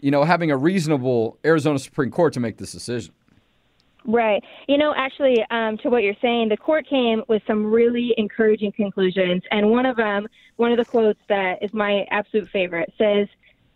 you 0.00 0.10
know, 0.10 0.24
having 0.24 0.50
a 0.50 0.56
reasonable 0.56 1.38
Arizona 1.44 1.78
Supreme 1.78 2.10
Court 2.10 2.32
to 2.34 2.40
make 2.40 2.56
this 2.56 2.72
decision. 2.72 3.14
Right. 4.04 4.42
You 4.66 4.78
know, 4.78 4.92
actually, 4.96 5.44
um, 5.50 5.78
to 5.78 5.88
what 5.88 6.02
you're 6.02 6.16
saying, 6.20 6.48
the 6.48 6.56
court 6.56 6.88
came 6.88 7.22
with 7.28 7.42
some 7.46 7.64
really 7.70 8.14
encouraging 8.16 8.72
conclusions. 8.72 9.42
And 9.52 9.70
one 9.70 9.86
of 9.86 9.96
them, 9.96 10.26
one 10.56 10.72
of 10.72 10.78
the 10.78 10.84
quotes 10.84 11.20
that 11.28 11.62
is 11.62 11.72
my 11.72 12.04
absolute 12.10 12.48
favorite 12.48 12.92
says, 12.98 13.28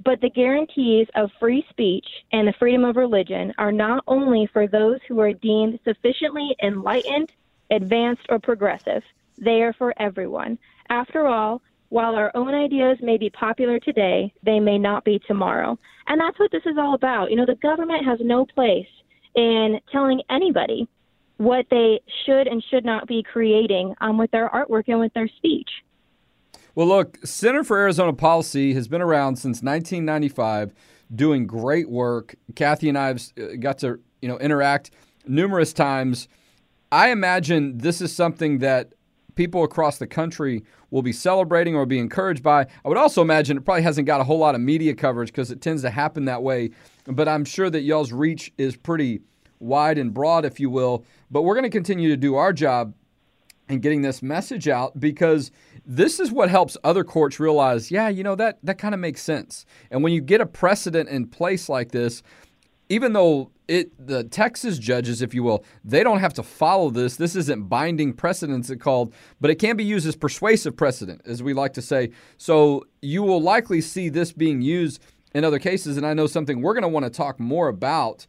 but 0.06 0.20
the 0.20 0.30
guarantees 0.30 1.08
of 1.16 1.32
free 1.40 1.66
speech 1.68 2.06
and 2.30 2.46
the 2.46 2.54
freedom 2.60 2.84
of 2.84 2.94
religion 2.94 3.52
are 3.58 3.72
not 3.72 4.04
only 4.06 4.48
for 4.52 4.68
those 4.68 5.00
who 5.08 5.18
are 5.18 5.32
deemed 5.32 5.80
sufficiently 5.84 6.54
enlightened, 6.62 7.32
advanced, 7.72 8.22
or 8.28 8.38
progressive, 8.38 9.02
they 9.36 9.62
are 9.62 9.72
for 9.72 9.92
everyone. 9.98 10.60
After 10.88 11.26
all, 11.26 11.60
while 11.88 12.14
our 12.14 12.30
own 12.36 12.54
ideas 12.54 12.98
may 13.02 13.18
be 13.18 13.30
popular 13.30 13.80
today, 13.80 14.32
they 14.44 14.60
may 14.60 14.78
not 14.78 15.04
be 15.04 15.20
tomorrow. 15.26 15.76
And 16.06 16.20
that's 16.20 16.38
what 16.38 16.52
this 16.52 16.66
is 16.66 16.78
all 16.78 16.94
about. 16.94 17.30
You 17.30 17.36
know, 17.36 17.46
the 17.46 17.56
government 17.56 18.04
has 18.04 18.20
no 18.22 18.46
place 18.46 18.86
in 19.34 19.80
telling 19.90 20.22
anybody 20.30 20.88
what 21.38 21.66
they 21.68 22.00
should 22.24 22.46
and 22.46 22.62
should 22.70 22.84
not 22.84 23.08
be 23.08 23.24
creating 23.24 23.92
um, 24.00 24.18
with 24.18 24.30
their 24.30 24.48
artwork 24.50 24.84
and 24.86 25.00
with 25.00 25.12
their 25.14 25.28
speech. 25.36 25.68
Well, 26.76 26.88
look, 26.88 27.16
Center 27.24 27.64
for 27.64 27.78
Arizona 27.78 28.12
Policy 28.12 28.74
has 28.74 28.86
been 28.86 29.00
around 29.00 29.36
since 29.36 29.62
1995, 29.62 30.74
doing 31.14 31.46
great 31.46 31.88
work. 31.88 32.34
Cathi 32.52 32.90
and 32.90 32.98
I 32.98 33.06
have 33.06 33.22
uh, 33.40 33.56
got 33.58 33.78
to 33.78 33.98
you 34.20 34.28
know 34.28 34.38
interact 34.38 34.90
numerous 35.26 35.72
times. 35.72 36.28
I 36.92 37.08
imagine 37.08 37.78
this 37.78 38.02
is 38.02 38.14
something 38.14 38.58
that 38.58 38.92
people 39.36 39.64
across 39.64 39.96
the 39.96 40.06
country 40.06 40.64
will 40.90 41.00
be 41.00 41.14
celebrating 41.14 41.74
or 41.74 41.86
be 41.86 41.98
encouraged 41.98 42.42
by. 42.42 42.66
I 42.84 42.88
would 42.88 42.98
also 42.98 43.22
imagine 43.22 43.56
it 43.56 43.64
probably 43.64 43.82
hasn't 43.82 44.06
got 44.06 44.20
a 44.20 44.24
whole 44.24 44.38
lot 44.38 44.54
of 44.54 44.60
media 44.60 44.94
coverage 44.94 45.28
because 45.28 45.50
it 45.50 45.62
tends 45.62 45.80
to 45.80 45.88
happen 45.88 46.26
that 46.26 46.42
way. 46.42 46.72
But 47.06 47.26
I'm 47.26 47.46
sure 47.46 47.70
that 47.70 47.82
y'all's 47.82 48.12
reach 48.12 48.52
is 48.58 48.76
pretty 48.76 49.22
wide 49.60 49.96
and 49.96 50.12
broad, 50.12 50.44
if 50.44 50.60
you 50.60 50.68
will. 50.68 51.06
But 51.30 51.40
we're 51.40 51.54
going 51.54 51.64
to 51.64 51.70
continue 51.70 52.10
to 52.10 52.18
do 52.18 52.34
our 52.34 52.52
job 52.52 52.92
in 53.68 53.80
getting 53.80 54.02
this 54.02 54.22
message 54.22 54.68
out 54.68 54.98
because 54.98 55.50
this 55.84 56.20
is 56.20 56.30
what 56.30 56.50
helps 56.50 56.76
other 56.84 57.04
courts 57.04 57.40
realize, 57.40 57.90
yeah, 57.90 58.08
you 58.08 58.22
know 58.22 58.34
that 58.36 58.58
that 58.62 58.78
kind 58.78 58.94
of 58.94 59.00
makes 59.00 59.22
sense. 59.22 59.66
And 59.90 60.02
when 60.02 60.12
you 60.12 60.20
get 60.20 60.40
a 60.40 60.46
precedent 60.46 61.08
in 61.08 61.26
place 61.26 61.68
like 61.68 61.92
this, 61.92 62.22
even 62.88 63.12
though 63.12 63.50
it 63.68 63.90
the 64.06 64.24
Texas 64.24 64.78
judges, 64.78 65.22
if 65.22 65.34
you 65.34 65.42
will, 65.42 65.64
they 65.84 66.02
don't 66.02 66.20
have 66.20 66.34
to 66.34 66.42
follow 66.42 66.90
this. 66.90 67.16
This 67.16 67.34
isn't 67.34 67.68
binding 67.68 68.12
precedence 68.12 68.70
it 68.70 68.76
called, 68.76 69.12
but 69.40 69.50
it 69.50 69.56
can 69.56 69.76
be 69.76 69.84
used 69.84 70.06
as 70.06 70.16
persuasive 70.16 70.76
precedent, 70.76 71.22
as 71.24 71.42
we 71.42 71.52
like 71.52 71.72
to 71.74 71.82
say. 71.82 72.10
So 72.36 72.84
you 73.02 73.22
will 73.22 73.42
likely 73.42 73.80
see 73.80 74.08
this 74.08 74.32
being 74.32 74.62
used 74.62 75.02
in 75.34 75.44
other 75.44 75.58
cases, 75.58 75.96
and 75.96 76.06
I 76.06 76.14
know 76.14 76.26
something 76.26 76.62
we're 76.62 76.74
going 76.74 76.82
to 76.82 76.88
want 76.88 77.04
to 77.04 77.10
talk 77.10 77.40
more 77.40 77.68
about. 77.68 78.26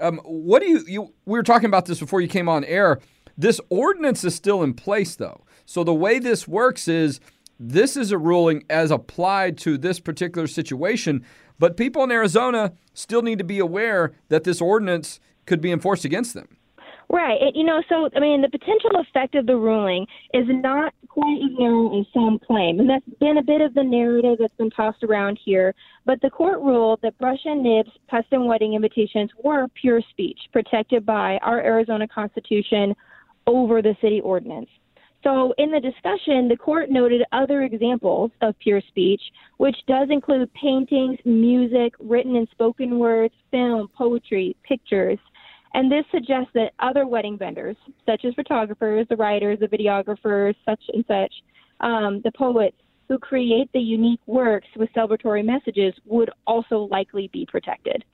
Um, 0.00 0.18
what 0.24 0.62
do 0.62 0.68
you, 0.68 0.84
you? 0.86 1.14
We 1.26 1.38
were 1.38 1.42
talking 1.42 1.66
about 1.66 1.86
this 1.86 2.00
before 2.00 2.20
you 2.20 2.28
came 2.28 2.48
on 2.48 2.64
air. 2.64 3.00
This 3.38 3.60
ordinance 3.70 4.24
is 4.24 4.34
still 4.34 4.64
in 4.64 4.74
place, 4.74 5.14
though. 5.14 5.44
So 5.64 5.84
the 5.84 5.94
way 5.94 6.18
this 6.18 6.48
works 6.48 6.88
is 6.88 7.20
this 7.60 7.96
is 7.96 8.10
a 8.10 8.18
ruling 8.18 8.64
as 8.68 8.90
applied 8.90 9.56
to 9.58 9.78
this 9.78 10.00
particular 10.00 10.48
situation, 10.48 11.24
but 11.56 11.76
people 11.76 12.02
in 12.02 12.10
Arizona 12.10 12.72
still 12.94 13.22
need 13.22 13.38
to 13.38 13.44
be 13.44 13.60
aware 13.60 14.12
that 14.28 14.42
this 14.42 14.60
ordinance 14.60 15.20
could 15.46 15.60
be 15.60 15.70
enforced 15.70 16.04
against 16.04 16.34
them. 16.34 16.48
Right. 17.10 17.40
It, 17.40 17.56
you 17.56 17.64
know, 17.64 17.82
so, 17.88 18.10
I 18.14 18.20
mean, 18.20 18.42
the 18.42 18.50
potential 18.50 18.90
effect 18.96 19.34
of 19.34 19.46
the 19.46 19.56
ruling 19.56 20.06
is 20.34 20.44
not 20.48 20.92
quite 21.08 21.38
as 21.42 21.58
narrow 21.58 21.98
as 21.98 22.06
some 22.12 22.38
claim. 22.38 22.80
And 22.80 22.90
that's 22.90 23.04
been 23.18 23.38
a 23.38 23.42
bit 23.42 23.62
of 23.62 23.72
the 23.72 23.82
narrative 23.82 24.38
that's 24.40 24.54
been 24.54 24.70
tossed 24.70 25.02
around 25.02 25.38
here. 25.42 25.74
But 26.04 26.20
the 26.20 26.28
court 26.28 26.60
ruled 26.60 27.00
that 27.02 27.16
brush 27.18 27.40
and 27.44 27.62
nibs 27.62 27.90
custom 28.10 28.46
wedding 28.46 28.74
invitations 28.74 29.30
were 29.42 29.68
pure 29.68 30.02
speech 30.10 30.38
protected 30.52 31.06
by 31.06 31.38
our 31.38 31.60
Arizona 31.60 32.06
Constitution 32.06 32.94
over 33.48 33.82
the 33.82 33.96
city 34.00 34.20
ordinance. 34.20 34.68
So, 35.24 35.52
in 35.58 35.72
the 35.72 35.80
discussion, 35.80 36.46
the 36.46 36.56
court 36.56 36.90
noted 36.90 37.22
other 37.32 37.62
examples 37.62 38.30
of 38.40 38.56
pure 38.60 38.80
speech, 38.86 39.20
which 39.56 39.76
does 39.88 40.08
include 40.10 40.52
paintings, 40.54 41.18
music, 41.24 41.94
written 41.98 42.36
and 42.36 42.46
spoken 42.52 43.00
words, 43.00 43.34
film, 43.50 43.88
poetry, 43.96 44.56
pictures. 44.62 45.18
And 45.74 45.90
this 45.90 46.04
suggests 46.12 46.50
that 46.54 46.72
other 46.78 47.06
wedding 47.06 47.36
vendors, 47.36 47.76
such 48.06 48.24
as 48.24 48.34
photographers, 48.34 49.06
the 49.10 49.16
writers, 49.16 49.58
the 49.58 49.66
videographers, 49.66 50.54
such 50.64 50.82
and 50.94 51.04
such, 51.08 51.32
um, 51.80 52.20
the 52.22 52.32
poets 52.32 52.76
who 53.08 53.18
create 53.18 53.68
the 53.72 53.80
unique 53.80 54.20
works 54.26 54.68
with 54.76 54.88
celebratory 54.92 55.44
messages, 55.44 55.94
would 56.04 56.30
also 56.46 56.88
likely 56.90 57.28
be 57.32 57.44
protected. 57.46 58.04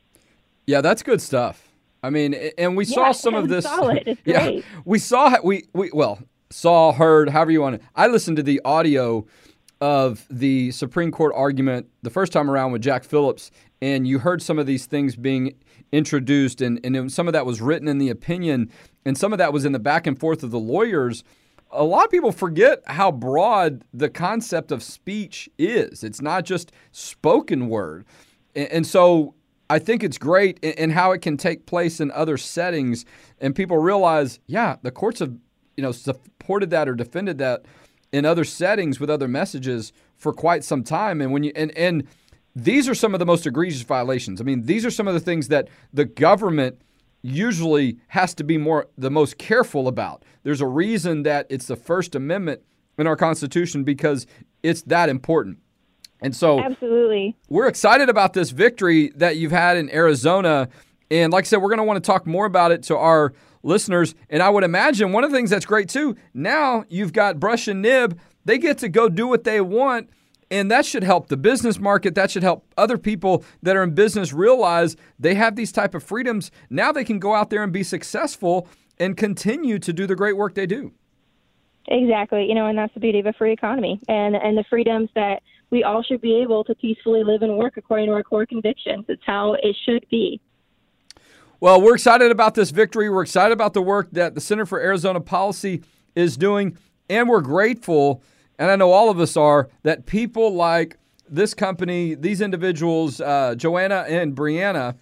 Yeah, 0.67 0.81
that's 0.81 1.03
good 1.03 1.21
stuff. 1.21 1.74
I 2.05 2.11
mean, 2.11 2.35
and 2.59 2.77
we 2.77 2.85
saw 2.85 3.13
some 3.13 3.35
of 3.35 3.49
this. 3.55 3.65
Solid. 3.75 4.19
Yeah, 4.25 4.45
great. 4.45 4.65
we 4.85 4.99
saw 4.99 5.35
we 5.43 5.65
we 5.73 5.91
well 5.93 6.19
saw, 6.51 6.93
heard, 6.93 7.31
however 7.31 7.51
you 7.51 7.61
want 7.61 7.81
to. 7.81 7.89
I 7.97 8.07
listened 8.07 8.37
to 8.37 8.43
the 8.43 8.61
audio 8.65 9.27
of 9.81 10.25
the 10.31 10.71
Supreme 10.71 11.11
Court 11.11 11.33
argument 11.35 11.89
the 12.03 12.11
first 12.11 12.33
time 12.33 12.51
around 12.51 12.73
with 12.73 12.83
Jack 12.83 13.05
Phillips, 13.05 13.51
and 13.83 14.07
you 14.07 14.19
heard 14.21 14.41
some 14.41 14.59
of 14.59 14.67
these 14.67 14.87
things 14.87 15.17
being 15.17 15.55
introduced, 15.93 16.61
and, 16.61 16.79
and 16.85 17.11
some 17.13 17.27
of 17.27 17.33
that 17.33 17.45
was 17.45 17.61
written 17.61 17.89
in 17.89 17.99
the 17.99 18.09
opinion, 18.09 18.71
and 19.05 19.19
some 19.19 19.33
of 19.33 19.39
that 19.39 19.53
was 19.53 19.65
in 19.65 19.73
the 19.73 19.79
back 19.79 20.07
and 20.07 20.19
forth 20.19 20.43
of 20.43 20.51
the 20.51 20.59
lawyers. 20.59 21.25
A 21.71 21.83
lot 21.85 22.05
of 22.05 22.11
people 22.11 22.31
forget 22.31 22.83
how 22.87 23.11
broad 23.11 23.85
the 23.93 24.09
concept 24.09 24.71
of 24.71 24.83
speech 24.83 25.49
is. 25.59 26.05
It's 26.05 26.23
not 26.23 26.45
just 26.45 26.71
spoken 26.93 27.69
word. 27.69 28.05
And, 28.55 28.69
and 28.69 28.87
so 28.87 29.35
I 29.71 29.79
think 29.79 30.03
it's 30.03 30.19
great 30.19 30.59
in 30.61 30.91
how 30.91 31.13
it 31.13 31.23
can 31.23 31.37
take 31.37 31.67
place 31.67 32.01
in 32.01 32.11
other 32.11 32.37
settings, 32.37 33.05
and 33.39 33.55
people 33.55 33.79
realize, 33.79 34.39
yeah, 34.47 34.77
the 34.83 34.91
courts 34.91 35.21
have 35.21 35.35
you 35.77 35.83
know 35.83 35.93
supported 35.93 36.71
that 36.71 36.89
or 36.89 36.95
defended 36.95 37.39
that 37.39 37.65
in 38.13 38.25
other 38.25 38.45
settings 38.45 39.01
with 39.01 39.11
other 39.11 39.27
messages 39.27 39.93
for 40.17 40.33
quite 40.33 40.65
some 40.65 40.85
time. 40.85 41.21
And 41.21 41.33
when 41.33 41.45
you 41.45 41.53
and 41.57 41.77
and 41.77 42.07
these 42.55 42.89
are 42.89 42.95
some 42.95 43.15
of 43.15 43.19
the 43.19 43.27
most 43.27 43.47
egregious 43.47 43.83
violations. 43.83 44.41
I 44.41 44.45
mean, 44.45 44.65
these 44.65 44.87
are 44.87 44.91
some 44.91 45.09
of 45.09 45.15
the 45.15 45.21
things 45.21 45.49
that 45.49 45.69
the 45.93 46.05
government 46.05 46.81
usually 47.23 47.99
has 48.09 48.35
to 48.35 48.45
be 48.45 48.59
more 48.59 48.87
the 48.97 49.11
most 49.11 49.39
careful 49.39 49.89
about. 49.89 50.25
There's 50.43 50.61
a 50.61 50.67
reason 50.67 51.23
that 51.25 51.47
it's 51.51 51.67
the 51.67 51.77
First 51.77 52.15
Amendment 52.15 52.61
in 52.99 53.07
our 53.07 53.17
Constitution 53.17 53.83
because 53.83 54.27
it's 54.63 54.83
that 54.83 55.09
important. 55.09 55.59
And 56.25 56.35
so 56.35 56.59
Absolutely. 56.59 57.37
we're 57.51 57.67
excited 57.67 58.09
about 58.09 58.33
this 58.33 58.51
victory 58.51 59.13
that 59.17 59.37
you've 59.37 59.53
had 59.53 59.77
in 59.77 59.91
Arizona. 59.91 60.71
And 61.11 61.31
like 61.31 61.45
I 61.45 61.47
said, 61.47 61.59
we're 61.59 61.69
going 61.69 61.79
to 61.79 61.85
want 61.85 62.03
to 62.03 62.07
talk 62.07 62.27
more 62.27 62.47
about 62.47 62.73
it 62.73 62.83
to 62.85 62.97
our 62.97 63.35
listeners. 63.63 64.15
And 64.31 64.43
I 64.43 64.49
would 64.49 64.65
imagine 64.65 65.13
one 65.13 65.23
of 65.23 65.31
the 65.31 65.37
things 65.37 65.51
that's 65.51 65.67
great 65.67 65.91
too, 65.91 66.17
now 66.33 66.85
you've 66.89 67.13
got 67.13 67.39
Brush 67.39 67.69
and 67.69 67.83
Nib, 67.83 68.19
they 68.47 68.57
get 68.57 68.79
to 68.79 68.89
go 68.89 69.11
do 69.11 69.27
what 69.27 69.45
they 69.45 69.61
want. 69.61 70.09
And 70.51 70.71
that 70.71 70.87
should 70.87 71.05
help 71.05 71.29
the 71.29 71.37
business 71.37 71.79
market. 71.79 72.15
That 72.15 72.31
should 72.31 72.43
help 72.43 72.65
other 72.79 72.97
people 72.97 73.45
that 73.63 73.77
are 73.77 73.83
in 73.83 73.95
business 73.95 74.33
realize 74.33 74.97
they 75.19 75.35
have 75.35 75.57
these 75.57 75.73
type 75.73 75.95
of 75.95 76.03
freedoms. 76.03 76.51
Now 76.71 76.91
they 76.91 77.05
can 77.05 77.19
go 77.19 77.35
out 77.35 77.51
there 77.51 77.63
and 77.63 77.73
be 77.73 77.83
successful 77.83 78.67
and 78.99 79.15
continue 79.15 79.79
to 79.79 79.93
do 79.93 80.07
the 80.07 80.17
great 80.17 80.39
work 80.39 80.55
they 80.55 80.67
do. 80.67 80.93
Exactly. 81.87 82.47
You 82.47 82.55
know, 82.55 82.67
and 82.67 82.79
that's 82.79 82.95
the 82.95 83.01
beauty 83.01 83.21
of 83.21 83.27
a 83.27 83.35
free 83.35 83.53
economy 83.53 84.01
and 84.09 84.35
and 84.35 84.57
the 84.57 84.65
freedoms 84.71 85.11
that 85.15 85.43
we 85.75 85.83
all 85.83 86.05
should 86.05 86.21
be 86.21 86.37
able 86.37 86.63
to 86.63 86.75
peacefully 86.77 87.25
live 87.25 87.43
and 87.43 87.57
work 87.57 87.77
according 87.77 88.07
to 88.07 88.13
our 88.13 88.23
core 88.23 88.47
convictions. 88.47 89.05
It's 89.09 89.23
how 89.27 89.55
it 89.55 89.77
should 89.85 90.07
be. 90.09 90.41
Well, 91.59 91.81
we're 91.81 91.97
excited 91.97 92.31
about 92.31 92.55
this 92.55 92.71
victory. 92.71 93.11
We're 93.11 93.23
excited 93.23 93.53
about 93.53 93.75
the 93.75 93.83
work 93.83 94.09
that 94.13 94.37
the 94.37 94.41
Center 94.41 94.67
for 94.67 94.81
Arizona 94.81 95.21
Policy 95.21 95.83
is 96.15 96.37
doing, 96.37 96.79
and 97.11 97.29
we're 97.29 97.41
grateful, 97.41 98.23
and 98.57 98.71
I 98.71 98.77
know 98.77 98.93
all 98.93 99.11
of 99.11 99.19
us 99.19 99.37
are, 99.37 99.69
that 99.83 100.07
people 100.07 100.55
like 100.55 100.97
this 101.29 101.55
company, 101.55 102.15
these 102.15 102.41
individuals, 102.41 103.21
uh, 103.21 103.57
Joanna 103.57 104.05
and 104.09 104.37
Brianna, 104.37 104.95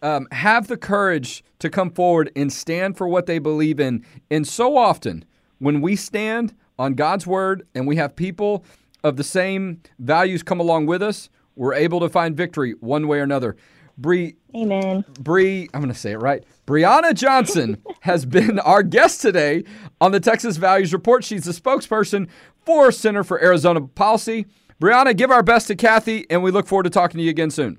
um, 0.00 0.28
have 0.32 0.66
the 0.66 0.78
courage 0.78 1.44
to 1.58 1.68
come 1.68 1.90
forward 1.90 2.32
and 2.34 2.50
stand 2.50 2.96
for 2.96 3.06
what 3.06 3.26
they 3.26 3.38
believe 3.38 3.80
in. 3.80 4.02
And 4.30 4.48
so 4.48 4.78
often, 4.78 5.26
when 5.58 5.82
we 5.82 5.94
stand 5.94 6.54
on 6.78 6.94
God's 6.94 7.26
word 7.26 7.66
and 7.74 7.86
we 7.86 7.96
have 7.96 8.16
people 8.16 8.64
of 9.06 9.16
the 9.16 9.24
same 9.24 9.80
values 9.98 10.42
come 10.42 10.60
along 10.60 10.86
with 10.86 11.02
us, 11.02 11.30
we're 11.54 11.74
able 11.74 12.00
to 12.00 12.08
find 12.08 12.36
victory 12.36 12.74
one 12.80 13.08
way 13.08 13.18
or 13.18 13.22
another. 13.22 13.56
Bree, 13.98 14.36
Amen. 14.54 15.04
Bree, 15.20 15.70
I'm 15.72 15.80
going 15.80 15.92
to 15.92 15.98
say 15.98 16.12
it 16.12 16.18
right. 16.18 16.44
Brianna 16.66 17.14
Johnson 17.14 17.82
has 18.00 18.26
been 18.26 18.58
our 18.58 18.82
guest 18.82 19.22
today 19.22 19.64
on 20.00 20.12
the 20.12 20.20
Texas 20.20 20.58
Values 20.58 20.92
Report. 20.92 21.24
She's 21.24 21.44
the 21.44 21.52
spokesperson 21.52 22.28
for 22.64 22.92
Center 22.92 23.24
for 23.24 23.42
Arizona 23.42 23.80
Policy. 23.80 24.46
Brianna, 24.80 25.16
give 25.16 25.30
our 25.30 25.42
best 25.42 25.68
to 25.68 25.76
Cathi, 25.76 26.26
and 26.28 26.42
we 26.42 26.50
look 26.50 26.66
forward 26.66 26.82
to 26.82 26.90
talking 26.90 27.16
to 27.18 27.24
you 27.24 27.30
again 27.30 27.50
soon. 27.50 27.78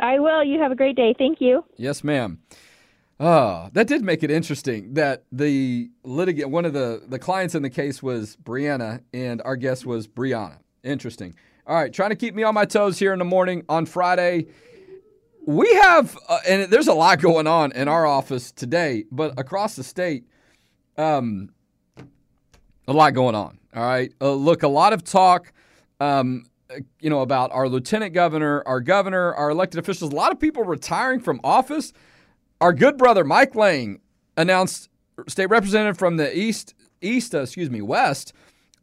I 0.00 0.18
will. 0.18 0.44
You 0.44 0.60
have 0.60 0.72
a 0.72 0.74
great 0.74 0.96
day. 0.96 1.14
Thank 1.16 1.40
you. 1.40 1.64
Yes, 1.76 2.04
ma'am. 2.04 2.40
Oh, 3.24 3.68
that 3.74 3.86
did 3.86 4.02
make 4.02 4.24
it 4.24 4.32
interesting 4.32 4.94
that 4.94 5.22
the 5.30 5.92
litigant, 6.02 6.50
one 6.50 6.64
of 6.64 6.72
the, 6.72 7.04
the 7.06 7.20
clients 7.20 7.54
in 7.54 7.62
the 7.62 7.70
case 7.70 8.02
was 8.02 8.36
Brianna, 8.42 9.00
and 9.14 9.40
our 9.44 9.54
guest 9.54 9.86
was 9.86 10.08
Brianna. 10.08 10.58
Interesting. 10.82 11.36
All 11.64 11.76
right, 11.76 11.92
trying 11.92 12.10
to 12.10 12.16
keep 12.16 12.34
me 12.34 12.42
on 12.42 12.52
my 12.52 12.64
toes 12.64 12.98
here 12.98 13.12
in 13.12 13.20
the 13.20 13.24
morning 13.24 13.62
on 13.68 13.86
Friday. 13.86 14.48
We 15.46 15.72
have, 15.74 16.18
uh, 16.28 16.40
and 16.48 16.64
there's 16.64 16.88
a 16.88 16.94
lot 16.94 17.20
going 17.20 17.46
on 17.46 17.70
in 17.70 17.86
our 17.86 18.04
office 18.06 18.50
today, 18.50 19.04
but 19.12 19.38
across 19.38 19.76
the 19.76 19.84
state, 19.84 20.24
um, 20.98 21.50
a 22.88 22.92
lot 22.92 23.14
going 23.14 23.36
on. 23.36 23.60
All 23.72 23.84
right. 23.84 24.12
Uh, 24.20 24.32
look, 24.32 24.64
a 24.64 24.68
lot 24.68 24.92
of 24.92 25.04
talk, 25.04 25.52
um, 26.00 26.46
you 26.98 27.08
know, 27.08 27.20
about 27.20 27.52
our 27.52 27.68
lieutenant 27.68 28.14
governor, 28.14 28.64
our 28.66 28.80
governor, 28.80 29.32
our 29.34 29.50
elected 29.50 29.78
officials. 29.78 30.12
A 30.12 30.16
lot 30.16 30.32
of 30.32 30.40
people 30.40 30.64
retiring 30.64 31.20
from 31.20 31.40
office. 31.44 31.92
Our 32.62 32.72
good 32.72 32.96
brother 32.96 33.24
Mike 33.24 33.56
Lang 33.56 33.98
announced, 34.36 34.88
state 35.26 35.46
representative 35.46 35.98
from 35.98 36.16
the 36.16 36.38
east, 36.38 36.74
east, 37.00 37.34
uh, 37.34 37.40
excuse 37.40 37.68
me, 37.68 37.82
west 37.82 38.32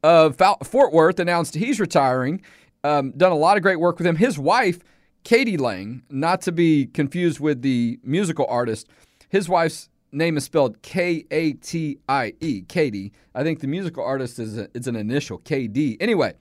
of 0.03 0.36
Fort 0.63 0.91
Worth, 0.91 1.17
announced 1.17 1.55
he's 1.55 1.79
retiring. 1.79 2.41
Um, 2.83 3.12
done 3.12 3.31
a 3.31 3.38
lot 3.38 3.55
of 3.55 3.63
great 3.63 3.79
work 3.79 3.98
with 3.98 4.05
him. 4.05 4.17
His 4.17 4.38
wife 4.38 4.79
Katie 5.24 5.55
lang, 5.55 6.03
not 6.09 6.41
to 6.41 6.51
be 6.51 6.88
confused 6.88 7.39
with 7.39 7.62
the 7.62 8.01
musical 8.03 8.45
artist. 8.50 8.86
His 9.29 9.48
wife's 9.48 9.88
name 10.12 10.36
is 10.36 10.43
spelled 10.43 10.81
K 10.81 11.24
A 11.31 11.53
T 11.53 12.00
I 12.09 12.33
E, 12.41 12.63
Katie. 12.63 13.13
I 13.33 13.43
think 13.43 13.62
the 13.62 13.67
musical 13.67 14.03
artist 14.03 14.39
is 14.39 14.57
a, 14.57 14.67
it's 14.74 14.88
an 14.88 14.98
initial 14.98 15.38
K.D. 15.38 15.95
Anyway, 16.01 16.33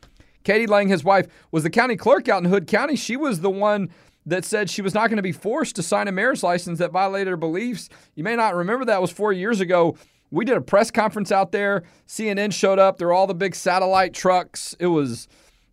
Katie 0.43 0.67
lang, 0.67 0.89
his 0.89 1.05
wife, 1.05 1.29
was 1.53 1.63
the 1.63 1.71
county 1.71 1.95
clerk 1.95 2.29
out 2.29 2.43
in 2.43 2.51
Hood 2.51 2.67
County. 2.67 2.97
She 2.97 3.17
was 3.17 3.43
the 3.43 3.51
one 3.51 3.91
that 4.29 4.45
said 4.45 4.69
she 4.71 4.83
was 4.83 4.95
not 4.95 5.09
going 5.09 5.17
to 5.17 5.23
be 5.23 5.33
forced 5.33 5.77
to 5.77 5.83
sign 5.83 6.07
a 6.09 6.13
marriage 6.13 6.43
license 6.43 6.79
that 6.79 6.93
violated 6.93 7.29
her 7.29 7.37
beliefs. 7.37 7.89
You 8.15 8.25
may 8.25 8.37
not 8.37 8.55
remember 8.55 8.85
that 8.85 9.01
was 9.01 9.11
four 9.11 9.33
years 9.33 9.61
ago. 9.61 9.97
We 10.31 10.45
did 10.45 10.57
a 10.57 10.61
press 10.61 10.91
conference 10.91 11.33
out 11.33 11.53
there. 11.53 11.85
CNN 12.07 12.53
showed 12.53 12.79
up. 12.79 12.99
There 12.99 13.09
were 13.09 13.15
all 13.15 13.27
the 13.27 13.35
big 13.35 13.55
satellite 13.55 14.13
trucks. 14.13 14.77
It 14.79 14.89
was 14.89 15.29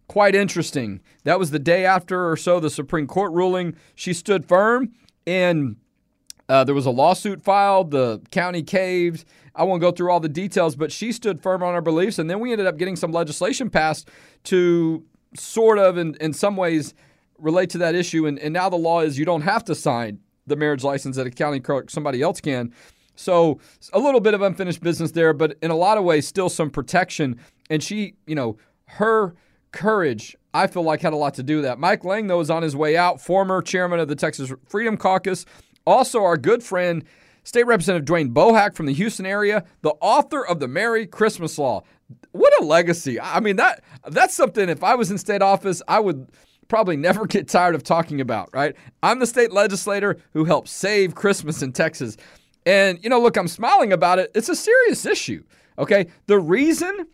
quite 0.07 0.35
interesting. 0.35 1.01
That 1.25 1.37
was 1.37 1.51
the 1.51 1.59
day 1.59 1.85
after 1.85 2.29
or 2.29 2.37
so 2.37 2.59
the 2.59 2.69
Supreme 2.69 3.07
Court 3.07 3.33
ruling. 3.33 3.75
She 3.95 4.13
stood 4.13 4.45
firm, 4.45 4.93
and 5.27 5.75
uh, 6.47 6.63
there 6.63 6.75
was 6.75 6.85
a 6.85 6.91
lawsuit 6.91 7.41
filed. 7.41 7.91
The 7.91 8.21
county 8.31 8.63
caved. 8.63 9.25
I 9.53 9.63
won't 9.63 9.81
go 9.81 9.91
through 9.91 10.11
all 10.11 10.19
the 10.19 10.29
details, 10.29 10.75
but 10.75 10.91
she 10.91 11.11
stood 11.11 11.41
firm 11.41 11.61
on 11.61 11.73
her 11.73 11.81
beliefs, 11.81 12.19
and 12.19 12.29
then 12.29 12.39
we 12.39 12.51
ended 12.51 12.67
up 12.67 12.77
getting 12.77 12.95
some 12.95 13.11
legislation 13.11 13.69
passed 13.69 14.09
to 14.45 15.03
sort 15.35 15.79
of, 15.79 15.97
in, 15.97 16.15
in 16.21 16.31
some 16.33 16.55
ways, 16.55 16.93
relate 17.37 17.69
to 17.71 17.77
that 17.79 17.95
issue. 17.95 18.25
And, 18.25 18.39
and 18.39 18.53
now 18.53 18.69
the 18.69 18.75
law 18.75 19.01
is 19.01 19.17
you 19.17 19.25
don't 19.25 19.41
have 19.41 19.63
to 19.65 19.75
sign 19.75 20.19
the 20.47 20.55
marriage 20.55 20.83
license 20.83 21.15
that 21.15 21.27
a 21.27 21.31
county 21.31 21.59
clerk, 21.59 21.89
somebody 21.89 22.21
else 22.21 22.39
can. 22.39 22.73
So 23.15 23.59
a 23.93 23.99
little 23.99 24.19
bit 24.19 24.33
of 24.33 24.41
unfinished 24.41 24.81
business 24.81 25.11
there, 25.11 25.33
but 25.33 25.57
in 25.61 25.71
a 25.71 25.75
lot 25.75 25.97
of 25.97 26.03
ways, 26.03 26.27
still 26.27 26.49
some 26.49 26.69
protection. 26.69 27.39
And 27.69 27.81
she, 27.81 28.15
you 28.27 28.35
know, 28.35 28.57
her 28.85 29.35
courage, 29.71 30.35
I 30.53 30.67
feel 30.67 30.83
like 30.83 31.01
had 31.01 31.13
a 31.13 31.17
lot 31.17 31.33
to 31.35 31.43
do 31.43 31.57
with 31.57 31.65
that. 31.65 31.79
Mike 31.79 32.03
Lang, 32.03 32.27
though, 32.27 32.39
is 32.39 32.49
on 32.49 32.63
his 32.63 32.75
way 32.75 32.95
out, 32.95 33.21
former 33.21 33.61
chairman 33.61 33.99
of 33.99 34.07
the 34.07 34.15
Texas 34.15 34.51
Freedom 34.67 34.97
Caucus, 34.97 35.45
also 35.85 36.23
our 36.23 36.37
good 36.37 36.63
friend, 36.63 37.03
State 37.43 37.65
Representative 37.67 38.07
Dwayne 38.07 38.33
Bohac 38.33 38.73
from 38.73 38.87
the 38.87 38.93
Houston 38.93 39.25
area, 39.25 39.63
the 39.81 39.93
author 40.01 40.45
of 40.45 40.59
the 40.59 40.67
Merry 40.67 41.05
Christmas 41.05 41.57
Law. 41.59 41.83
What 42.31 42.53
a 42.61 42.65
legacy! 42.65 43.19
I 43.19 43.39
mean 43.39 43.55
that 43.55 43.83
that's 44.09 44.35
something. 44.35 44.67
If 44.69 44.83
I 44.83 44.95
was 44.95 45.09
in 45.09 45.17
state 45.17 45.41
office, 45.41 45.81
I 45.87 45.99
would 45.99 46.29
probably 46.67 46.97
never 46.97 47.25
get 47.27 47.47
tired 47.47 47.75
of 47.75 47.83
talking 47.83 48.21
about. 48.21 48.49
Right? 48.53 48.75
I'm 49.03 49.19
the 49.19 49.27
state 49.27 49.51
legislator 49.51 50.17
who 50.33 50.45
helped 50.45 50.69
save 50.69 51.15
Christmas 51.15 51.61
in 51.61 51.71
Texas. 51.71 52.17
And, 52.65 53.01
you 53.03 53.09
know, 53.09 53.21
look, 53.21 53.37
I'm 53.37 53.47
smiling 53.47 53.93
about 53.93 54.19
it. 54.19 54.31
It's 54.33 54.49
a 54.49 54.55
serious 54.55 55.05
issue. 55.05 55.43
Okay. 55.77 56.07
The 56.27 56.39
reason 56.39 57.07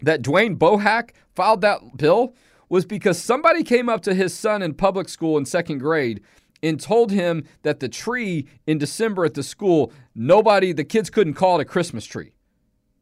that 0.00 0.22
Dwayne 0.22 0.56
Bohac 0.56 1.10
filed 1.34 1.60
that 1.60 1.96
bill 1.96 2.34
was 2.68 2.84
because 2.84 3.22
somebody 3.22 3.62
came 3.62 3.88
up 3.88 4.02
to 4.02 4.14
his 4.14 4.34
son 4.34 4.62
in 4.62 4.74
public 4.74 5.08
school 5.08 5.36
in 5.36 5.44
second 5.44 5.78
grade 5.78 6.22
and 6.62 6.80
told 6.80 7.10
him 7.10 7.44
that 7.62 7.80
the 7.80 7.88
tree 7.88 8.46
in 8.66 8.78
December 8.78 9.24
at 9.24 9.34
the 9.34 9.42
school, 9.42 9.92
nobody, 10.14 10.72
the 10.72 10.84
kids 10.84 11.10
couldn't 11.10 11.34
call 11.34 11.58
it 11.58 11.62
a 11.62 11.64
Christmas 11.64 12.06
tree. 12.06 12.32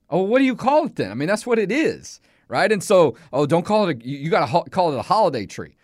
Oh, 0.09 0.23
what 0.23 0.39
do 0.39 0.45
you 0.45 0.57
call 0.57 0.87
it 0.87 0.97
then? 0.97 1.11
I 1.11 1.15
mean, 1.15 1.29
that's 1.29 1.47
what 1.47 1.59
it 1.59 1.71
is, 1.71 2.21
right? 2.51 2.71
And 2.71 2.83
so, 2.83 3.17
oh, 3.33 3.47
don't 3.47 3.65
call 3.65 3.89
it 3.89 4.03
a, 4.03 4.07
you 4.07 4.29
got 4.29 4.41
to 4.41 4.47
ho- 4.47 4.67
call 4.71 4.93
it 4.93 4.99
a 4.99 5.03
holiday 5.03 5.47
tree. 5.47 5.77